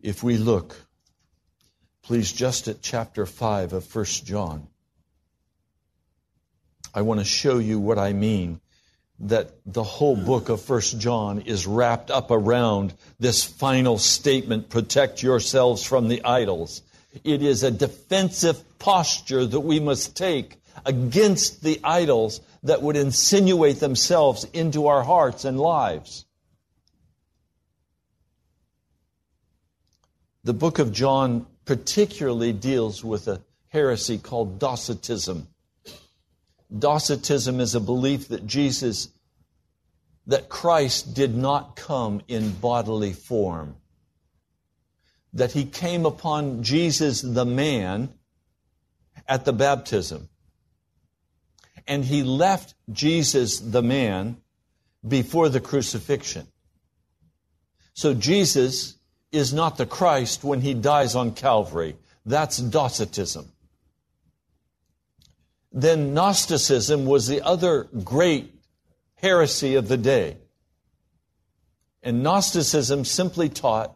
If 0.01 0.23
we 0.23 0.37
look, 0.37 0.77
please, 2.03 2.31
just 2.31 2.69
at 2.69 2.81
chapter 2.81 3.27
5 3.27 3.73
of 3.73 3.95
1 3.95 4.05
John, 4.05 4.69
I 6.95 7.03
want 7.03 7.19
to 7.19 7.25
show 7.25 7.59
you 7.59 7.81
what 7.81 7.99
I 7.99 8.13
mean 8.13 8.61
that 9.21 9.53
the 9.65 9.83
whole 9.83 10.17
book 10.17 10.49
of 10.49 10.61
First 10.61 10.99
John 11.01 11.41
is 11.41 11.67
wrapped 11.67 12.11
up 12.11 12.31
around 12.31 12.95
this 13.19 13.45
final 13.45 13.99
statement, 13.99 14.69
protect 14.69 15.23
yourselves 15.23 15.85
from 15.85 16.09
the 16.09 16.23
idols. 16.25 16.83
It 17.25 17.43
is 17.43 17.63
a 17.63 17.71
defensive 17.71 18.63
posture 18.79 19.47
that 19.47 19.61
we 19.61 19.81
must 19.81 20.17
take 20.17 20.57
against 20.85 21.63
the 21.63 21.81
idols 21.83 22.41
that 22.63 22.83
would 22.83 22.97
insinuate 22.97 23.81
themselves 23.81 24.45
into 24.53 24.89
our 24.89 25.03
hearts 25.03 25.45
and 25.45 25.59
lives. 25.59 26.27
The 30.45 30.53
book 30.53 30.79
of 30.79 30.93
John 30.93 31.47
particularly 31.65 32.53
deals 32.53 33.03
with 33.03 33.29
a 33.29 33.41
heresy 33.69 34.19
called 34.19 34.59
Docetism. 34.59 35.49
Docetism 36.77 37.61
is 37.61 37.75
a 37.75 37.81
belief 37.81 38.29
that 38.29 38.47
Jesus, 38.47 39.09
that 40.27 40.49
Christ 40.49 41.15
did 41.15 41.37
not 41.37 41.77
come 41.77 42.23
in 42.29 42.53
bodily 42.53 43.13
form. 43.13 43.77
That 45.33 45.53
he 45.53 45.65
came 45.65 46.07
upon 46.07 46.63
Jesus 46.63 47.21
the 47.21 47.45
man 47.45 48.11
at 49.29 49.45
the 49.45 49.53
baptism. 49.53 50.29
And 51.87 52.05
he 52.05 52.23
left 52.23 52.75
Jesus 52.91 53.61
the 53.61 53.83
man 53.83 54.39
before 55.07 55.49
the 55.49 55.61
crucifixion. 55.61 56.49
So 57.95 58.13
Jesus 58.13 58.97
is 59.31 59.53
not 59.53 59.77
the 59.77 59.87
Christ 59.87 60.43
when 60.43 60.61
he 60.61 60.75
dies 60.75 61.15
on 61.15 61.33
Calvary. 61.33 61.97
That's 62.25 62.59
Docetism. 62.59 63.53
Then 65.77 66.15
Gnosticism 66.15 67.05
was 67.05 67.27
the 67.27 67.43
other 67.43 67.85
great 68.03 68.55
heresy 69.17 69.75
of 69.75 69.89
the 69.89 69.99
day. 69.99 70.39
And 72.03 72.23
Gnosticism 72.23 73.05
simply 73.05 73.51
taught 73.51 73.95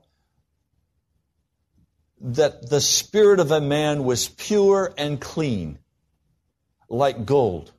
that 2.21 2.69
the 2.69 2.83
spirit 2.83 3.41
of 3.41 3.51
a 3.51 3.63
man 3.63 4.05
was 4.05 4.29
pure 4.29 4.93
and 4.99 5.19
clean, 5.19 5.79
like 6.91 7.25
gold. 7.25 7.73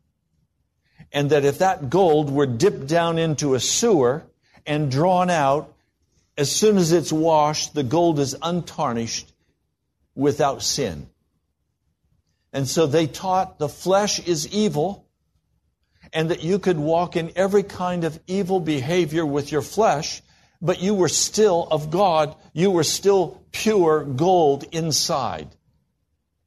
And 1.12 1.30
that 1.30 1.46
if 1.46 1.60
that 1.60 1.92
gold 1.92 2.32
were 2.32 2.48
dipped 2.48 2.88
down 2.88 3.20
into 3.20 3.54
a 3.54 3.60
sewer 3.60 4.24
and 4.66 4.90
drawn 4.90 5.30
out, 5.30 5.76
as 6.36 6.52
soon 6.52 6.78
as 6.78 6.92
it's 6.92 7.14
washed, 7.14 7.76
the 7.76 7.84
gold 7.84 8.18
is 8.18 8.36
untarnished 8.42 9.32
without 10.16 10.64
sin. 10.64 11.08
And 12.54 12.68
so 12.68 12.86
they 12.86 13.08
taught 13.08 13.60
the 13.60 13.70
flesh 13.70 14.20
is 14.20 14.48
evil 14.54 15.08
and 16.14 16.30
that 16.30 16.44
you 16.44 16.60
could 16.60 16.78
walk 16.78 17.16
in 17.16 17.32
every 17.36 17.64
kind 17.64 18.04
of 18.04 18.20
evil 18.28 18.60
behavior 18.60 19.26
with 19.26 19.52
your 19.52 19.62
flesh, 19.62 20.22
but 20.62 20.82
you 20.82 20.94
were 20.94 21.10
still 21.10 21.68
of 21.72 21.90
God. 21.90 22.36
You 22.54 22.72
were 22.72 22.84
still 22.84 23.42
pure 23.52 24.04
gold 24.04 24.66
inside. 24.72 25.48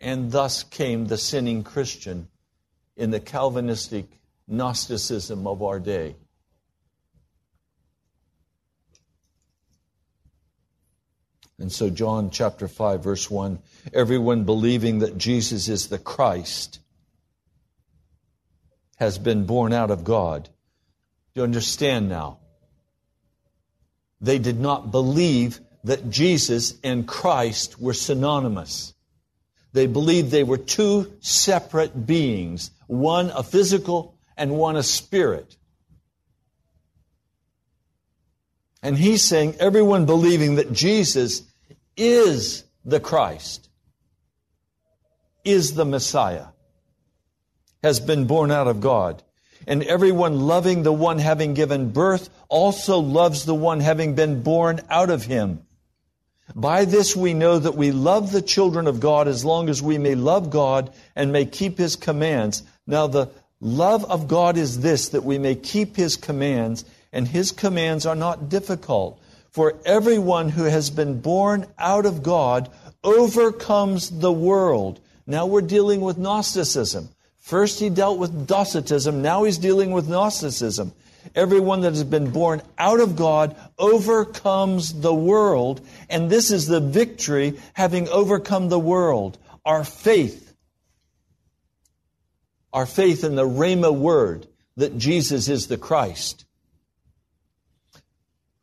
And 0.00 0.30
thus 0.30 0.62
came 0.64 1.06
the 1.06 1.16
sinning 1.16 1.62
Christian 1.62 2.28
in 2.96 3.10
the 3.10 3.20
Calvinistic 3.20 4.06
Gnosticism 4.46 5.46
of 5.46 5.62
our 5.62 5.80
day. 5.80 6.16
And 11.58 11.70
so, 11.70 11.88
John 11.88 12.30
chapter 12.30 12.66
5, 12.66 13.02
verse 13.02 13.30
1 13.30 13.58
everyone 13.92 14.44
believing 14.44 15.00
that 15.00 15.18
Jesus 15.18 15.68
is 15.68 15.88
the 15.88 15.98
Christ 15.98 16.80
has 18.96 19.18
been 19.18 19.44
born 19.44 19.72
out 19.72 19.90
of 19.90 20.04
God. 20.04 20.44
Do 21.34 21.40
you 21.40 21.42
understand 21.44 22.08
now? 22.08 22.38
They 24.20 24.38
did 24.38 24.58
not 24.58 24.90
believe 24.90 25.60
that 25.84 26.08
Jesus 26.08 26.74
and 26.82 27.06
Christ 27.06 27.80
were 27.80 27.92
synonymous. 27.92 28.94
They 29.72 29.86
believed 29.86 30.30
they 30.30 30.44
were 30.44 30.56
two 30.56 31.12
separate 31.20 32.06
beings, 32.06 32.70
one 32.86 33.30
a 33.30 33.42
physical 33.42 34.16
and 34.36 34.56
one 34.56 34.76
a 34.76 34.82
spirit. 34.82 35.56
And 38.84 38.98
he's 38.98 39.22
saying 39.22 39.56
everyone 39.60 40.04
believing 40.04 40.56
that 40.56 40.70
Jesus 40.70 41.42
is 41.96 42.64
the 42.84 43.00
Christ, 43.00 43.70
is 45.42 45.74
the 45.74 45.86
Messiah, 45.86 46.48
has 47.82 47.98
been 47.98 48.26
born 48.26 48.50
out 48.50 48.68
of 48.68 48.82
God. 48.82 49.22
And 49.66 49.82
everyone 49.82 50.40
loving 50.40 50.82
the 50.82 50.92
one 50.92 51.18
having 51.18 51.54
given 51.54 51.92
birth 51.92 52.28
also 52.50 52.98
loves 52.98 53.46
the 53.46 53.54
one 53.54 53.80
having 53.80 54.14
been 54.14 54.42
born 54.42 54.82
out 54.90 55.08
of 55.08 55.24
him. 55.24 55.62
By 56.54 56.84
this 56.84 57.16
we 57.16 57.32
know 57.32 57.58
that 57.58 57.76
we 57.76 57.90
love 57.90 58.32
the 58.32 58.42
children 58.42 58.86
of 58.86 59.00
God 59.00 59.28
as 59.28 59.46
long 59.46 59.70
as 59.70 59.80
we 59.80 59.96
may 59.96 60.14
love 60.14 60.50
God 60.50 60.92
and 61.16 61.32
may 61.32 61.46
keep 61.46 61.78
his 61.78 61.96
commands. 61.96 62.62
Now 62.86 63.06
the 63.06 63.30
love 63.60 64.04
of 64.04 64.28
God 64.28 64.58
is 64.58 64.80
this, 64.80 65.08
that 65.08 65.24
we 65.24 65.38
may 65.38 65.54
keep 65.54 65.96
his 65.96 66.16
commands, 66.16 66.84
and 67.14 67.28
his 67.28 67.52
commands 67.52 68.04
are 68.04 68.16
not 68.16 68.50
difficult. 68.50 69.18
For 69.50 69.78
everyone 69.86 70.48
who 70.48 70.64
has 70.64 70.90
been 70.90 71.20
born 71.20 71.66
out 71.78 72.06
of 72.06 72.24
God 72.24 72.70
overcomes 73.04 74.10
the 74.10 74.32
world. 74.32 74.98
Now 75.26 75.46
we're 75.46 75.62
dealing 75.62 76.00
with 76.00 76.18
Gnosticism. 76.18 77.08
First 77.38 77.78
he 77.78 77.88
dealt 77.88 78.18
with 78.18 78.48
Docetism, 78.48 79.22
now 79.22 79.44
he's 79.44 79.58
dealing 79.58 79.92
with 79.92 80.08
Gnosticism. 80.08 80.92
Everyone 81.34 81.82
that 81.82 81.92
has 81.92 82.04
been 82.04 82.30
born 82.30 82.60
out 82.76 83.00
of 83.00 83.16
God 83.16 83.56
overcomes 83.78 84.92
the 84.92 85.14
world, 85.14 85.80
and 86.10 86.28
this 86.28 86.50
is 86.50 86.66
the 86.66 86.80
victory 86.80 87.58
having 87.72 88.08
overcome 88.08 88.68
the 88.68 88.78
world. 88.78 89.38
Our 89.64 89.84
faith. 89.84 90.52
Our 92.72 92.86
faith 92.86 93.24
in 93.24 93.36
the 93.36 93.48
Rhema 93.48 93.94
word 93.94 94.46
that 94.76 94.98
Jesus 94.98 95.48
is 95.48 95.68
the 95.68 95.78
Christ. 95.78 96.43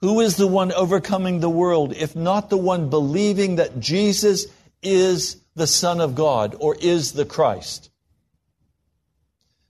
Who 0.01 0.19
is 0.21 0.35
the 0.35 0.47
one 0.47 0.71
overcoming 0.71 1.39
the 1.39 1.49
world 1.49 1.93
if 1.95 2.15
not 2.15 2.49
the 2.49 2.57
one 2.57 2.89
believing 2.89 3.57
that 3.57 3.79
Jesus 3.79 4.47
is 4.81 5.37
the 5.55 5.67
Son 5.67 6.01
of 6.01 6.15
God 6.15 6.55
or 6.59 6.75
is 6.75 7.11
the 7.11 7.25
Christ? 7.25 7.91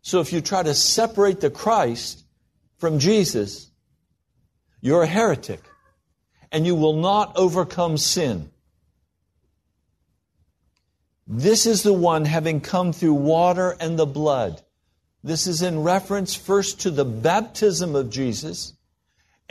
So 0.01 0.21
if 0.21 0.31
you 0.31 0.39
try 0.39 0.63
to 0.63 0.73
separate 0.73 1.41
the 1.41 1.49
Christ 1.49 2.23
from 2.77 2.99
Jesus, 2.99 3.69
you're 4.79 5.03
a 5.03 5.07
heretic 5.07 5.61
and 6.49 6.65
you 6.65 6.75
will 6.75 6.95
not 6.95 7.33
overcome 7.35 7.97
sin. 7.97 8.49
This 11.27 11.65
is 11.65 11.83
the 11.83 11.93
one 11.93 12.25
having 12.25 12.61
come 12.61 12.93
through 12.93 13.13
water 13.13 13.75
and 13.79 13.99
the 13.99 14.05
blood. 14.05 14.61
This 15.23 15.45
is 15.45 15.61
in 15.61 15.83
reference 15.83 16.35
first 16.35 16.81
to 16.81 16.89
the 16.89 17.05
baptism 17.05 17.95
of 17.95 18.09
Jesus 18.09 18.73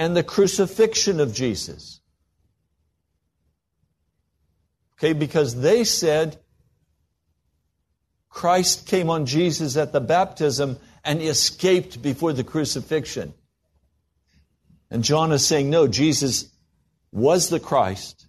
and 0.01 0.17
the 0.17 0.23
crucifixion 0.23 1.21
of 1.21 1.35
Jesus. 1.35 2.01
Okay, 4.95 5.13
because 5.13 5.61
they 5.61 5.85
said 5.85 6.39
Christ 8.31 8.87
came 8.87 9.11
on 9.11 9.27
Jesus 9.27 9.77
at 9.77 9.93
the 9.93 10.01
baptism 10.01 10.79
and 11.05 11.21
escaped 11.21 12.01
before 12.01 12.33
the 12.33 12.43
crucifixion. 12.43 13.35
And 14.91 15.05
John 15.05 15.33
is 15.33 15.47
saying, 15.47 15.69
no, 15.69 15.87
Jesus 15.87 16.51
was 17.13 17.51
the 17.51 17.61
Christ. 17.61 18.27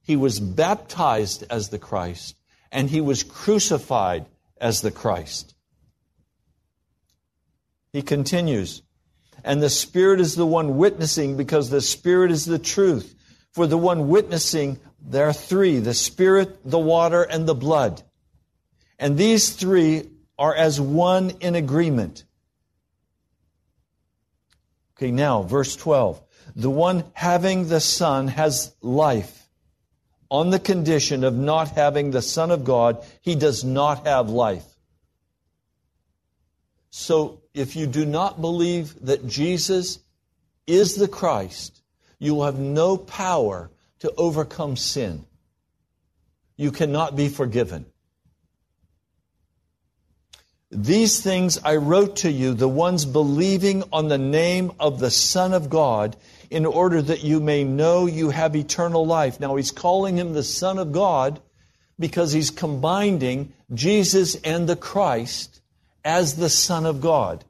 He 0.00 0.16
was 0.16 0.40
baptized 0.40 1.44
as 1.50 1.68
the 1.68 1.78
Christ, 1.78 2.34
and 2.72 2.88
he 2.88 3.02
was 3.02 3.22
crucified 3.24 4.24
as 4.58 4.80
the 4.80 4.90
Christ. 4.90 5.54
He 7.92 8.00
continues, 8.00 8.80
and 9.44 9.62
the 9.62 9.70
Spirit 9.70 10.20
is 10.20 10.34
the 10.34 10.46
one 10.46 10.78
witnessing 10.78 11.36
because 11.36 11.68
the 11.68 11.82
Spirit 11.82 12.30
is 12.30 12.46
the 12.46 12.58
truth. 12.58 13.14
For 13.52 13.66
the 13.66 13.78
one 13.78 14.08
witnessing, 14.08 14.80
there 15.00 15.28
are 15.28 15.32
three 15.34 15.78
the 15.78 15.94
Spirit, 15.94 16.58
the 16.64 16.78
water, 16.78 17.22
and 17.22 17.46
the 17.46 17.54
blood. 17.54 18.02
And 18.98 19.18
these 19.18 19.50
three 19.50 20.08
are 20.38 20.54
as 20.54 20.80
one 20.80 21.30
in 21.40 21.54
agreement. 21.54 22.24
Okay, 24.96 25.10
now, 25.10 25.42
verse 25.42 25.76
12. 25.76 26.22
The 26.56 26.70
one 26.70 27.04
having 27.12 27.68
the 27.68 27.80
Son 27.80 28.28
has 28.28 28.74
life. 28.80 29.48
On 30.30 30.50
the 30.50 30.58
condition 30.58 31.22
of 31.22 31.34
not 31.34 31.70
having 31.70 32.10
the 32.10 32.22
Son 32.22 32.50
of 32.50 32.64
God, 32.64 33.04
he 33.20 33.34
does 33.34 33.62
not 33.62 34.06
have 34.06 34.30
life. 34.30 34.64
So 36.96 37.42
if 37.54 37.74
you 37.74 37.88
do 37.88 38.06
not 38.06 38.40
believe 38.40 38.94
that 39.06 39.26
Jesus 39.26 39.98
is 40.64 40.94
the 40.94 41.08
Christ, 41.08 41.82
you 42.20 42.36
will 42.36 42.44
have 42.44 42.60
no 42.60 42.96
power 42.96 43.68
to 43.98 44.14
overcome 44.16 44.76
sin. 44.76 45.26
You 46.56 46.70
cannot 46.70 47.16
be 47.16 47.28
forgiven. 47.28 47.86
These 50.70 51.20
things 51.20 51.58
I 51.64 51.76
wrote 51.76 52.14
to 52.18 52.30
you, 52.30 52.54
the 52.54 52.68
ones 52.68 53.06
believing 53.06 53.82
on 53.92 54.06
the 54.06 54.16
name 54.16 54.70
of 54.78 55.00
the 55.00 55.10
Son 55.10 55.52
of 55.52 55.68
God, 55.68 56.16
in 56.48 56.64
order 56.64 57.02
that 57.02 57.24
you 57.24 57.40
may 57.40 57.64
know 57.64 58.06
you 58.06 58.30
have 58.30 58.54
eternal 58.54 59.04
life. 59.04 59.40
Now 59.40 59.56
he's 59.56 59.72
calling 59.72 60.16
him 60.16 60.32
the 60.32 60.44
Son 60.44 60.78
of 60.78 60.92
God 60.92 61.40
because 61.98 62.30
he's 62.30 62.52
combining 62.52 63.52
Jesus 63.74 64.36
and 64.36 64.68
the 64.68 64.76
Christ 64.76 65.53
as 66.04 66.36
the 66.36 66.50
Son 66.50 66.86
of 66.86 67.00
God 67.00 67.44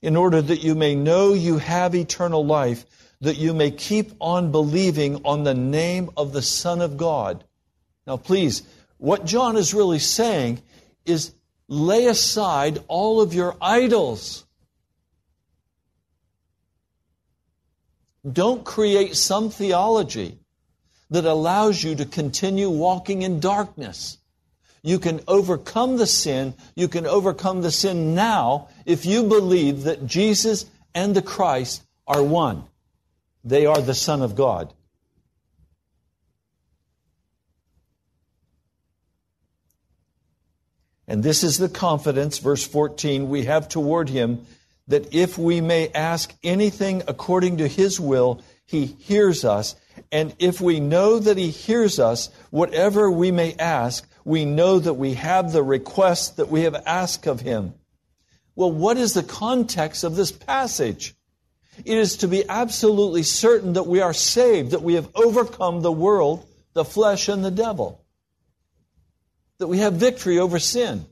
in 0.00 0.16
order 0.16 0.42
that 0.42 0.62
you 0.62 0.74
may 0.74 0.94
know 0.94 1.32
you 1.32 1.58
have 1.58 1.94
eternal 1.94 2.44
life, 2.44 2.84
that 3.20 3.36
you 3.36 3.54
may 3.54 3.70
keep 3.70 4.12
on 4.20 4.50
believing 4.50 5.22
on 5.24 5.44
the 5.44 5.54
name 5.54 6.10
of 6.16 6.32
the 6.32 6.42
Son 6.42 6.80
of 6.80 6.96
God. 6.96 7.44
Now, 8.06 8.16
please, 8.16 8.62
what 8.98 9.24
John 9.24 9.56
is 9.56 9.72
really 9.72 10.00
saying 10.00 10.60
is 11.06 11.32
lay 11.68 12.06
aside 12.06 12.80
all 12.88 13.20
of 13.20 13.32
your 13.32 13.56
idols. 13.60 14.44
Don't 18.30 18.64
create 18.64 19.16
some 19.16 19.50
theology 19.50 20.38
that 21.10 21.24
allows 21.24 21.82
you 21.82 21.94
to 21.96 22.04
continue 22.04 22.70
walking 22.70 23.22
in 23.22 23.40
darkness. 23.40 24.18
You 24.82 24.98
can 24.98 25.20
overcome 25.28 25.96
the 25.96 26.06
sin. 26.06 26.54
You 26.74 26.88
can 26.88 27.06
overcome 27.06 27.62
the 27.62 27.70
sin 27.70 28.14
now 28.14 28.68
if 28.84 29.06
you 29.06 29.24
believe 29.24 29.84
that 29.84 30.06
Jesus 30.06 30.66
and 30.94 31.14
the 31.14 31.22
Christ 31.22 31.82
are 32.06 32.22
one. 32.22 32.64
They 33.44 33.66
are 33.66 33.80
the 33.80 33.94
Son 33.94 34.22
of 34.22 34.34
God. 34.34 34.72
And 41.06 41.22
this 41.22 41.44
is 41.44 41.58
the 41.58 41.68
confidence, 41.68 42.38
verse 42.38 42.66
14, 42.66 43.28
we 43.28 43.44
have 43.44 43.68
toward 43.68 44.08
him 44.08 44.46
that 44.88 45.14
if 45.14 45.36
we 45.36 45.60
may 45.60 45.88
ask 45.88 46.32
anything 46.42 47.02
according 47.06 47.58
to 47.58 47.68
his 47.68 48.00
will, 48.00 48.42
he 48.64 48.86
hears 48.86 49.44
us. 49.44 49.76
And 50.10 50.34
if 50.38 50.60
we 50.60 50.80
know 50.80 51.18
that 51.18 51.36
he 51.36 51.50
hears 51.50 51.98
us, 51.98 52.30
whatever 52.50 53.10
we 53.10 53.30
may 53.30 53.54
ask, 53.54 54.08
we 54.24 54.44
know 54.44 54.78
that 54.78 54.94
we 54.94 55.14
have 55.14 55.52
the 55.52 55.62
request 55.62 56.36
that 56.36 56.48
we 56.48 56.62
have 56.62 56.74
asked 56.86 57.26
of 57.26 57.40
him. 57.40 57.74
Well, 58.54 58.70
what 58.70 58.96
is 58.98 59.14
the 59.14 59.22
context 59.22 60.04
of 60.04 60.16
this 60.16 60.30
passage? 60.30 61.14
It 61.84 61.96
is 61.96 62.18
to 62.18 62.28
be 62.28 62.48
absolutely 62.48 63.22
certain 63.22 63.74
that 63.74 63.86
we 63.86 64.00
are 64.00 64.12
saved, 64.12 64.72
that 64.72 64.82
we 64.82 64.94
have 64.94 65.08
overcome 65.14 65.80
the 65.80 65.92
world, 65.92 66.46
the 66.74 66.84
flesh, 66.84 67.28
and 67.28 67.44
the 67.44 67.50
devil, 67.50 68.04
that 69.58 69.68
we 69.68 69.78
have 69.78 69.94
victory 69.94 70.38
over 70.38 70.58
sin. 70.58 71.06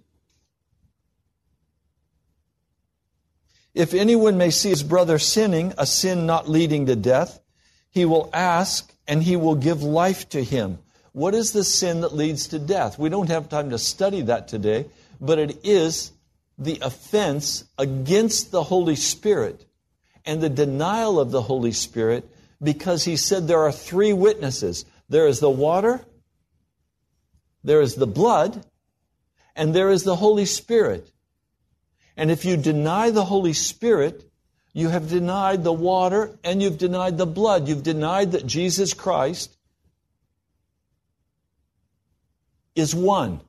If 3.73 3.95
anyone 3.95 4.37
may 4.37 4.51
see 4.51 4.71
his 4.71 4.83
brother 4.83 5.19
sinning, 5.19 5.73
a 5.79 5.87
sin 5.87 6.27
not 6.27 6.49
leading 6.49 6.87
to 6.87 6.97
death, 6.97 7.41
he 7.91 8.05
will 8.05 8.29
ask 8.33 8.93
and 9.07 9.23
he 9.23 9.37
will 9.37 9.55
give 9.55 9.83
life 9.83 10.29
to 10.31 10.43
him. 10.43 10.79
What 11.13 11.35
is 11.35 11.53
the 11.53 11.65
sin 11.65 12.03
that 12.03 12.15
leads 12.15 12.49
to 12.49 12.59
death? 12.59 12.99
We 12.99 13.09
don't 13.09 13.29
have 13.29 13.49
time 13.49 13.71
to 13.71 13.79
study 13.79 14.23
that 14.23 14.49
today, 14.49 14.87
but 15.21 15.39
it 15.39 15.65
is 15.65 16.13
the 16.59 16.79
offense 16.83 17.65
against 17.79 18.51
the 18.51 18.63
Holy 18.63 18.97
Spirit 18.97 19.65
and 20.25 20.41
the 20.41 20.49
denial 20.49 21.19
of 21.19 21.31
the 21.31 21.43
Holy 21.43 21.73
Spirit 21.73 22.29
because 22.63 23.05
he 23.05 23.17
said 23.17 23.49
there 23.49 23.63
are 23.63 23.73
three 23.73 24.13
witnesses 24.13 24.85
there 25.09 25.27
is 25.27 25.41
the 25.41 25.51
water, 25.51 26.01
there 27.65 27.81
is 27.81 27.97
the 27.97 28.07
blood, 28.07 28.65
and 29.57 29.75
there 29.75 29.91
is 29.91 30.05
the 30.05 30.15
Holy 30.15 30.45
Spirit. 30.45 31.11
And 32.17 32.31
if 32.31 32.45
you 32.45 32.57
deny 32.57 33.11
the 33.11 33.25
Holy 33.25 33.53
Spirit, 33.53 34.31
you 34.73 34.89
have 34.89 35.09
denied 35.09 35.65
the 35.65 35.73
water 35.73 36.39
and 36.45 36.63
you've 36.63 36.79
denied 36.79 37.19
the 37.19 37.27
blood. 37.27 37.67
You've 37.67 37.83
denied 37.83 38.33
that 38.33 38.47
Jesus 38.47 38.95
Christ 38.95 39.57
is 42.81 42.95
one, 42.95 43.41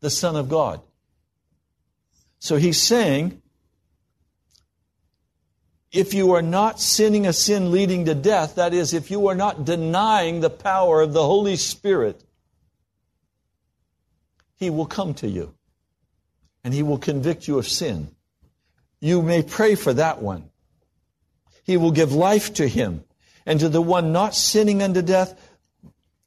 the 0.00 0.10
Son 0.10 0.36
of 0.36 0.48
God. 0.48 0.80
So 2.38 2.56
he's 2.56 2.80
saying, 2.80 3.42
if 5.90 6.14
you 6.14 6.32
are 6.32 6.42
not 6.42 6.80
sinning 6.80 7.26
a 7.26 7.32
sin 7.32 7.70
leading 7.70 8.04
to 8.06 8.14
death, 8.14 8.56
that 8.56 8.74
is, 8.74 8.92
if 8.92 9.10
you 9.10 9.28
are 9.28 9.34
not 9.34 9.64
denying 9.64 10.40
the 10.40 10.50
power 10.50 11.00
of 11.00 11.12
the 11.12 11.24
Holy 11.24 11.56
Spirit, 11.56 12.22
He 14.56 14.70
will 14.70 14.86
come 14.86 15.14
to 15.14 15.28
you 15.28 15.54
and 16.62 16.74
He 16.74 16.82
will 16.82 16.98
convict 16.98 17.48
you 17.48 17.58
of 17.58 17.66
sin. 17.66 18.14
You 19.00 19.22
may 19.22 19.42
pray 19.42 19.74
for 19.74 19.94
that 19.94 20.20
one. 20.20 20.50
He 21.64 21.76
will 21.76 21.92
give 21.92 22.12
life 22.12 22.54
to 22.54 22.66
him. 22.66 23.04
And 23.46 23.60
to 23.60 23.68
the 23.68 23.80
one 23.80 24.12
not 24.12 24.34
sinning 24.34 24.82
unto 24.82 25.00
death, 25.00 25.47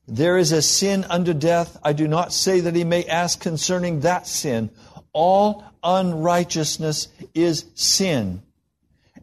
there 0.08 0.38
is 0.38 0.52
a 0.52 0.62
sin 0.62 1.06
unto 1.10 1.34
death. 1.34 1.78
I 1.84 1.94
do 1.94 2.08
not 2.08 2.34
say 2.34 2.62
that 2.62 2.76
he 2.76 2.84
may 2.84 3.06
ask 3.06 3.40
concerning 3.40 4.02
that 4.02 4.28
sin. 4.28 4.70
All 5.14 5.64
unrighteousness 5.84 7.08
is 7.34 7.66
sin 7.76 8.42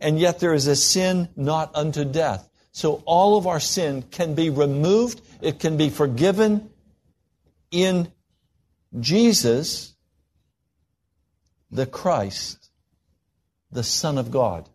and 0.00 0.18
yet 0.18 0.40
there 0.40 0.54
is 0.54 0.66
a 0.66 0.76
sin 0.76 1.28
not 1.36 1.74
unto 1.74 2.04
death. 2.04 2.48
So 2.72 3.02
all 3.06 3.36
of 3.36 3.46
our 3.46 3.60
sin 3.60 4.02
can 4.02 4.34
be 4.34 4.50
removed, 4.50 5.20
it 5.40 5.58
can 5.58 5.76
be 5.76 5.90
forgiven 5.90 6.70
in 7.70 8.10
Jesus, 8.98 9.94
the 11.70 11.86
Christ, 11.86 12.70
the 13.72 13.82
Son 13.82 14.16
of 14.16 14.30
God. 14.30 14.68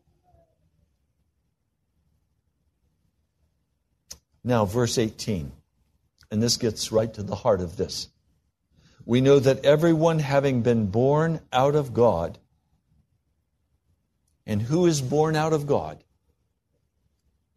Now, 4.44 4.66
verse 4.66 4.98
18, 4.98 5.52
and 6.34 6.42
this 6.42 6.58
gets 6.58 6.92
right 6.92 7.14
to 7.14 7.22
the 7.22 7.36
heart 7.36 7.62
of 7.62 7.78
this. 7.78 8.10
We 9.06 9.22
know 9.22 9.38
that 9.38 9.64
everyone 9.64 10.18
having 10.18 10.64
been 10.64 10.88
born 10.88 11.42
out 11.54 11.76
of 11.76 11.94
God 11.94 12.40
and 14.44 14.60
who 14.60 14.88
is 14.88 15.00
born 15.00 15.36
out 15.36 15.54
of 15.54 15.68
God? 15.68 16.04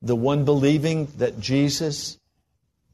The 0.03 0.15
one 0.15 0.45
believing 0.45 1.07
that 1.17 1.41
Jesus 1.41 2.19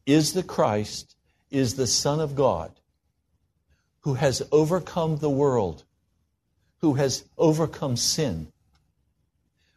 is 0.06 0.34
the 0.34 0.44
Christ, 0.44 1.16
is 1.50 1.74
the 1.74 1.88
Son 1.88 2.20
of 2.20 2.36
God, 2.36 2.70
who 4.02 4.14
has 4.14 4.40
overcome 4.52 5.18
the 5.18 5.30
world, 5.30 5.82
who 6.78 6.94
has 6.94 7.24
overcome 7.36 7.96
sin. 7.96 8.52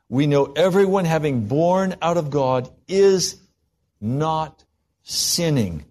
We 0.08 0.28
know 0.28 0.54
everyone 0.56 1.06
having 1.06 1.48
born 1.48 1.96
out 2.00 2.18
of 2.18 2.30
God 2.30 2.70
is 2.88 3.38
not 4.00 4.64
sinning. 5.02 5.84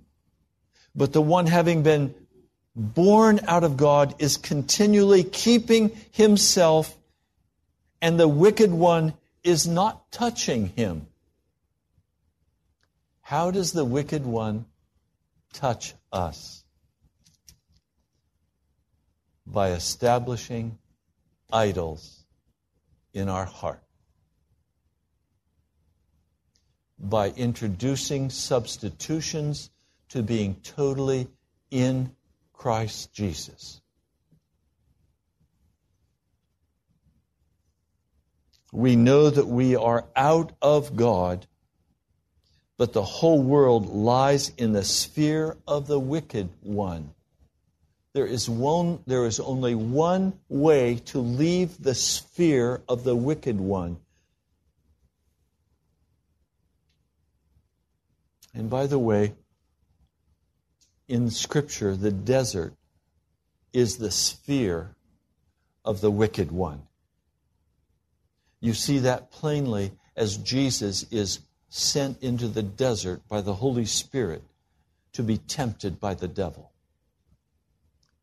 But 0.95 1.13
the 1.13 1.23
one 1.23 1.47
having 1.47 1.83
been 1.83 2.15
born 2.77 3.41
out 3.47 3.65
of 3.65 3.77
God 3.77 4.15
is 4.19 4.37
continually 4.37 5.25
keeping 5.25 5.91
himself 6.11 6.97
and 8.01 8.19
the 8.19 8.29
wicked 8.29 8.71
one 8.71 9.15
is 9.43 9.67
not 9.67 10.11
touching 10.13 10.69
him. 10.69 11.07
How 13.21 13.51
does 13.51 13.73
the 13.73 13.85
wicked 13.85 14.27
one 14.27 14.67
touch 15.53 15.95
us? 16.13 16.65
By 19.47 19.71
establishing 19.71 20.79
idols 21.53 22.25
in 23.13 23.29
our 23.29 23.45
heart. 23.45 23.83
By 26.99 27.31
introducing 27.31 28.31
substitutions 28.31 29.71
to 30.11 30.23
being 30.23 30.57
totally 30.63 31.29
in 31.71 32.15
Christ 32.53 33.13
Jesus. 33.13 33.81
we 38.75 38.97
know 38.97 39.31
that 39.31 39.47
we 39.47 39.77
are 39.77 40.05
out 40.17 40.51
of 40.61 40.97
God, 40.97 41.47
but 42.77 42.93
the 42.93 43.05
whole 43.05 43.41
world 43.41 43.87
lies 43.87 44.51
in 44.59 44.73
the 44.73 44.83
sphere 44.83 45.57
of 45.67 45.87
the 45.87 45.99
wicked 45.99 46.49
one. 46.61 47.15
There 48.15 48.27
is, 48.27 48.51
one, 48.51 48.99
there 49.07 49.27
is 49.27 49.39
only 49.39 49.77
one 49.77 50.33
way 50.49 50.97
to 51.07 51.21
leave 51.21 51.81
the 51.81 51.95
sphere 51.95 52.83
of 52.89 53.05
the 53.05 53.15
wicked 53.15 53.61
one. 53.61 53.99
And 58.55 58.69
by 58.69 58.89
the 58.89 58.99
way, 58.99 59.35
in 61.09 61.31
Scripture, 61.31 61.97
the 61.97 62.11
desert 62.11 62.75
is 63.73 63.97
the 63.99 64.11
sphere 64.11 64.95
of 65.85 66.01
the 66.01 66.11
wicked 66.11 66.51
one. 66.51 66.83
You 68.61 68.73
see 68.73 69.01
that 69.01 69.31
plainly 69.31 69.93
as 70.17 70.39
Jesus 70.39 71.05
is 71.11 71.41
sent 71.69 72.23
into 72.23 72.49
the 72.49 72.63
desert 72.63 73.21
by 73.29 73.41
the 73.41 73.55
Holy 73.55 73.85
Spirit 73.85 74.43
to 75.13 75.23
be 75.23 75.39
tempted 75.39 76.01
by 76.01 76.15
the 76.15 76.29
devil. 76.29 76.71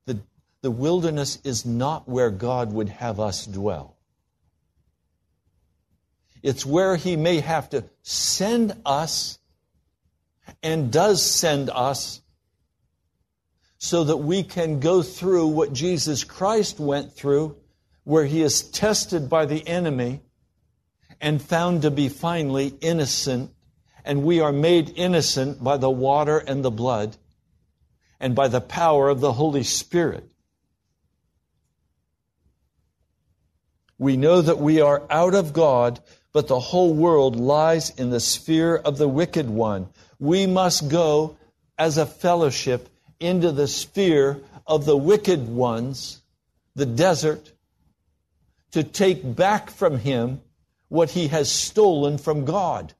The, 0.05 0.19
the 0.61 0.71
wilderness 0.71 1.39
is 1.43 1.65
not 1.65 2.07
where 2.07 2.31
God 2.31 2.73
would 2.73 2.89
have 2.89 3.19
us 3.19 3.45
dwell. 3.45 3.95
It's 6.41 6.65
where 6.65 6.95
He 6.95 7.15
may 7.15 7.39
have 7.39 7.69
to 7.69 7.83
send 8.01 8.73
us 8.85 9.37
and 10.63 10.91
does 10.91 11.23
send 11.23 11.69
us 11.69 12.21
so 13.83 14.03
that 14.03 14.17
we 14.17 14.43
can 14.43 14.79
go 14.79 15.01
through 15.01 15.47
what 15.47 15.73
Jesus 15.73 16.23
Christ 16.23 16.79
went 16.79 17.13
through, 17.13 17.57
where 18.03 18.25
He 18.25 18.43
is 18.43 18.61
tested 18.61 19.27
by 19.27 19.47
the 19.47 19.67
enemy 19.67 20.21
and 21.19 21.41
found 21.41 21.81
to 21.81 21.89
be 21.89 22.07
finally 22.07 22.75
innocent, 22.79 23.49
and 24.05 24.23
we 24.23 24.39
are 24.39 24.51
made 24.51 24.93
innocent 24.95 25.63
by 25.63 25.77
the 25.77 25.89
water 25.89 26.37
and 26.37 26.63
the 26.63 26.69
blood 26.69 27.17
and 28.19 28.35
by 28.35 28.47
the 28.49 28.61
power 28.61 29.09
of 29.09 29.19
the 29.19 29.33
Holy 29.33 29.63
Spirit. 29.63 30.29
We 33.97 34.15
know 34.15 34.43
that 34.43 34.59
we 34.59 34.79
are 34.79 35.07
out 35.09 35.33
of 35.33 35.53
God, 35.53 35.99
but 36.33 36.47
the 36.47 36.59
whole 36.59 36.93
world 36.93 37.35
lies 37.35 37.89
in 37.89 38.11
the 38.11 38.19
sphere 38.19 38.75
of 38.75 38.99
the 38.99 39.07
wicked 39.07 39.49
one. 39.49 39.89
We 40.19 40.45
must 40.45 40.87
go 40.87 41.37
as 41.79 41.97
a 41.97 42.05
fellowship 42.05 42.87
into 43.21 43.51
the 43.51 43.67
sphere 43.67 44.41
of 44.65 44.85
the 44.85 44.97
wicked 44.97 45.47
ones, 45.47 46.21
the 46.75 46.85
desert, 46.85 47.51
to 48.71 48.83
take 48.83 49.35
back 49.35 49.69
from 49.69 49.97
him 49.97 50.41
what 50.87 51.11
he 51.11 51.27
has 51.27 51.51
stolen 51.51 52.17
from 52.17 52.45
God. 52.45 52.93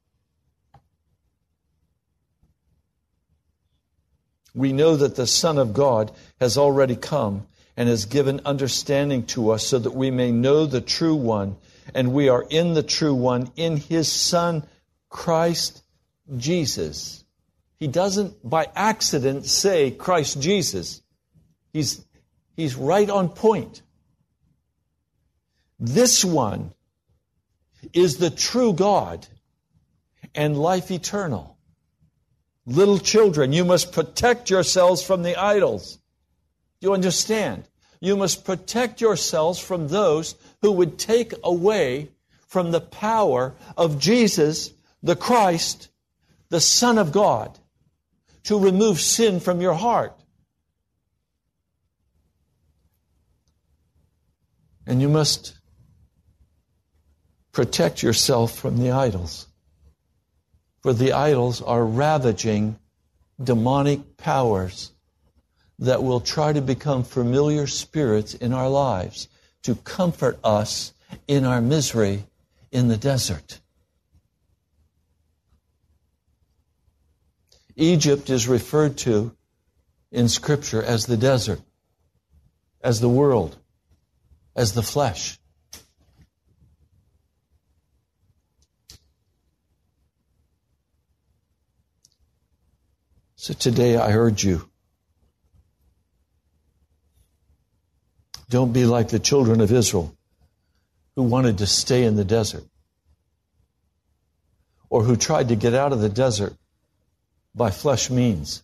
We 4.53 4.73
know 4.73 4.95
that 4.97 5.15
the 5.15 5.27
Son 5.27 5.57
of 5.57 5.73
God 5.73 6.11
has 6.39 6.57
already 6.57 6.95
come 6.95 7.47
and 7.77 7.87
has 7.87 8.05
given 8.05 8.41
understanding 8.45 9.25
to 9.27 9.51
us 9.51 9.65
so 9.65 9.79
that 9.79 9.95
we 9.95 10.11
may 10.11 10.31
know 10.31 10.65
the 10.65 10.81
true 10.81 11.15
one 11.15 11.55
and 11.93 12.13
we 12.13 12.29
are 12.29 12.45
in 12.49 12.73
the 12.73 12.83
true 12.83 13.13
one, 13.13 13.51
in 13.55 13.77
his 13.77 14.11
Son, 14.11 14.63
Christ 15.09 15.83
Jesus. 16.37 17.20
He 17.81 17.87
doesn't 17.87 18.47
by 18.47 18.67
accident 18.75 19.47
say 19.47 19.89
Christ 19.89 20.39
Jesus. 20.39 21.01
He's, 21.73 22.05
he's 22.55 22.75
right 22.75 23.09
on 23.09 23.29
point. 23.29 23.81
This 25.79 26.23
one 26.23 26.75
is 27.91 28.17
the 28.17 28.29
true 28.29 28.73
God 28.73 29.25
and 30.35 30.55
life 30.55 30.91
eternal. 30.91 31.57
Little 32.67 32.99
children, 32.99 33.51
you 33.51 33.65
must 33.65 33.91
protect 33.91 34.51
yourselves 34.51 35.01
from 35.01 35.23
the 35.23 35.35
idols. 35.35 35.97
Do 36.81 36.89
you 36.89 36.93
understand? 36.93 37.67
You 37.99 38.15
must 38.15 38.45
protect 38.45 39.01
yourselves 39.01 39.57
from 39.57 39.87
those 39.87 40.35
who 40.61 40.71
would 40.73 40.99
take 40.99 41.33
away 41.43 42.11
from 42.47 42.69
the 42.69 42.81
power 42.81 43.55
of 43.75 43.97
Jesus, 43.97 44.71
the 45.01 45.15
Christ, 45.15 45.89
the 46.49 46.61
Son 46.61 46.99
of 46.99 47.11
God, 47.11 47.57
to 48.43 48.59
remove 48.59 48.99
sin 48.99 49.39
from 49.39 49.61
your 49.61 49.73
heart. 49.73 50.17
And 54.85 55.01
you 55.01 55.09
must 55.09 55.57
protect 57.51 58.01
yourself 58.01 58.57
from 58.57 58.79
the 58.79 58.91
idols. 58.91 59.47
For 60.81 60.93
the 60.93 61.13
idols 61.13 61.61
are 61.61 61.85
ravaging 61.85 62.77
demonic 63.41 64.17
powers 64.17 64.91
that 65.79 66.03
will 66.03 66.19
try 66.19 66.53
to 66.53 66.61
become 66.61 67.03
familiar 67.03 67.67
spirits 67.67 68.33
in 68.33 68.53
our 68.53 68.69
lives 68.69 69.27
to 69.63 69.75
comfort 69.75 70.39
us 70.43 70.93
in 71.27 71.45
our 71.45 71.61
misery 71.61 72.25
in 72.71 72.87
the 72.87 72.97
desert. 72.97 73.59
Egypt 77.81 78.29
is 78.29 78.47
referred 78.47 78.95
to 78.95 79.35
in 80.11 80.29
Scripture 80.29 80.83
as 80.83 81.07
the 81.07 81.17
desert, 81.17 81.59
as 82.83 82.99
the 82.99 83.09
world, 83.09 83.57
as 84.55 84.73
the 84.73 84.83
flesh. 84.83 85.39
So 93.35 93.55
today 93.55 93.97
I 93.97 94.13
urge 94.13 94.43
you 94.43 94.69
don't 98.47 98.73
be 98.73 98.85
like 98.85 99.09
the 99.09 99.17
children 99.17 99.59
of 99.59 99.71
Israel 99.71 100.15
who 101.15 101.23
wanted 101.23 101.57
to 101.57 101.65
stay 101.65 102.03
in 102.03 102.15
the 102.15 102.25
desert 102.25 102.63
or 104.87 105.03
who 105.03 105.15
tried 105.15 105.47
to 105.47 105.55
get 105.55 105.73
out 105.73 105.93
of 105.93 105.99
the 105.99 106.09
desert 106.09 106.55
by 107.53 107.71
flesh 107.71 108.09
means. 108.09 108.63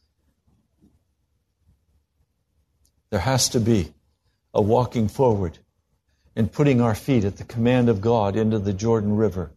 There 3.10 3.20
has 3.20 3.50
to 3.50 3.60
be 3.60 3.94
a 4.54 4.62
walking 4.62 5.08
forward 5.08 5.58
and 6.36 6.52
putting 6.52 6.82
our 6.82 6.96
feet 6.96 7.24
at 7.24 7.38
the 7.38 7.44
command 7.44 7.90
of 7.90 8.02
God 8.02 8.36
into 8.36 8.60
the 8.60 8.74
Jordan 8.74 9.16
River 9.16 9.52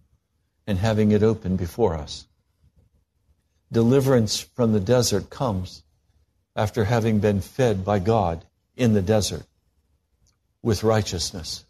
and 0.66 0.78
having 0.78 1.12
it 1.12 1.22
open 1.22 1.56
before 1.56 1.94
us. 1.94 2.26
Deliverance 3.72 4.40
from 4.40 4.72
the 4.72 4.80
desert 4.80 5.30
comes 5.30 5.82
after 6.56 6.84
having 6.84 7.20
been 7.20 7.40
fed 7.40 7.84
by 7.84 7.98
God 7.98 8.44
in 8.76 8.92
the 8.94 9.02
desert 9.02 9.44
with 10.62 10.82
righteousness 10.82 11.64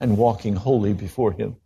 and 0.00 0.18
walking 0.18 0.56
holy 0.56 0.92
before 0.92 1.32
Him. 1.32 1.56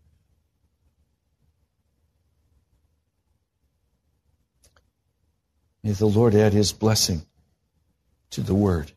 May 5.88 5.94
the 5.94 6.04
Lord 6.04 6.34
add 6.34 6.52
His 6.52 6.70
blessing 6.70 7.22
to 8.28 8.42
the 8.42 8.52
word. 8.52 8.92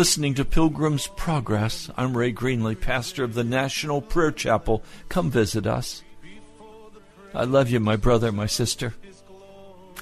Listening 0.00 0.32
to 0.32 0.46
Pilgrim's 0.46 1.08
Progress. 1.08 1.90
I'm 1.94 2.16
Ray 2.16 2.32
Greenley, 2.32 2.74
pastor 2.74 3.22
of 3.22 3.34
the 3.34 3.44
National 3.44 4.00
Prayer 4.00 4.32
Chapel. 4.32 4.82
Come 5.10 5.30
visit 5.30 5.66
us. 5.66 6.02
I 7.34 7.44
love 7.44 7.68
you, 7.68 7.80
my 7.80 7.96
brother, 7.96 8.32
my 8.32 8.46
sister. 8.46 8.94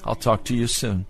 I'll 0.05 0.15
talk 0.15 0.45
to 0.45 0.55
you 0.55 0.67
soon. 0.67 1.05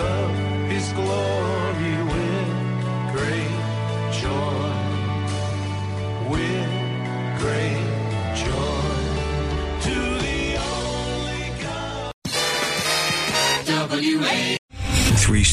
Of 0.00 0.30
his 0.70 0.92
glory 0.92 1.96
with 2.12 2.50
great 3.12 3.58
joy. 4.22 4.72
With 6.30 6.70
great 7.40 7.86
joy. 8.42 8.90
To 9.86 9.96
the 10.24 10.40
only 10.72 11.46
God. 11.62 12.12
Three 13.90 14.57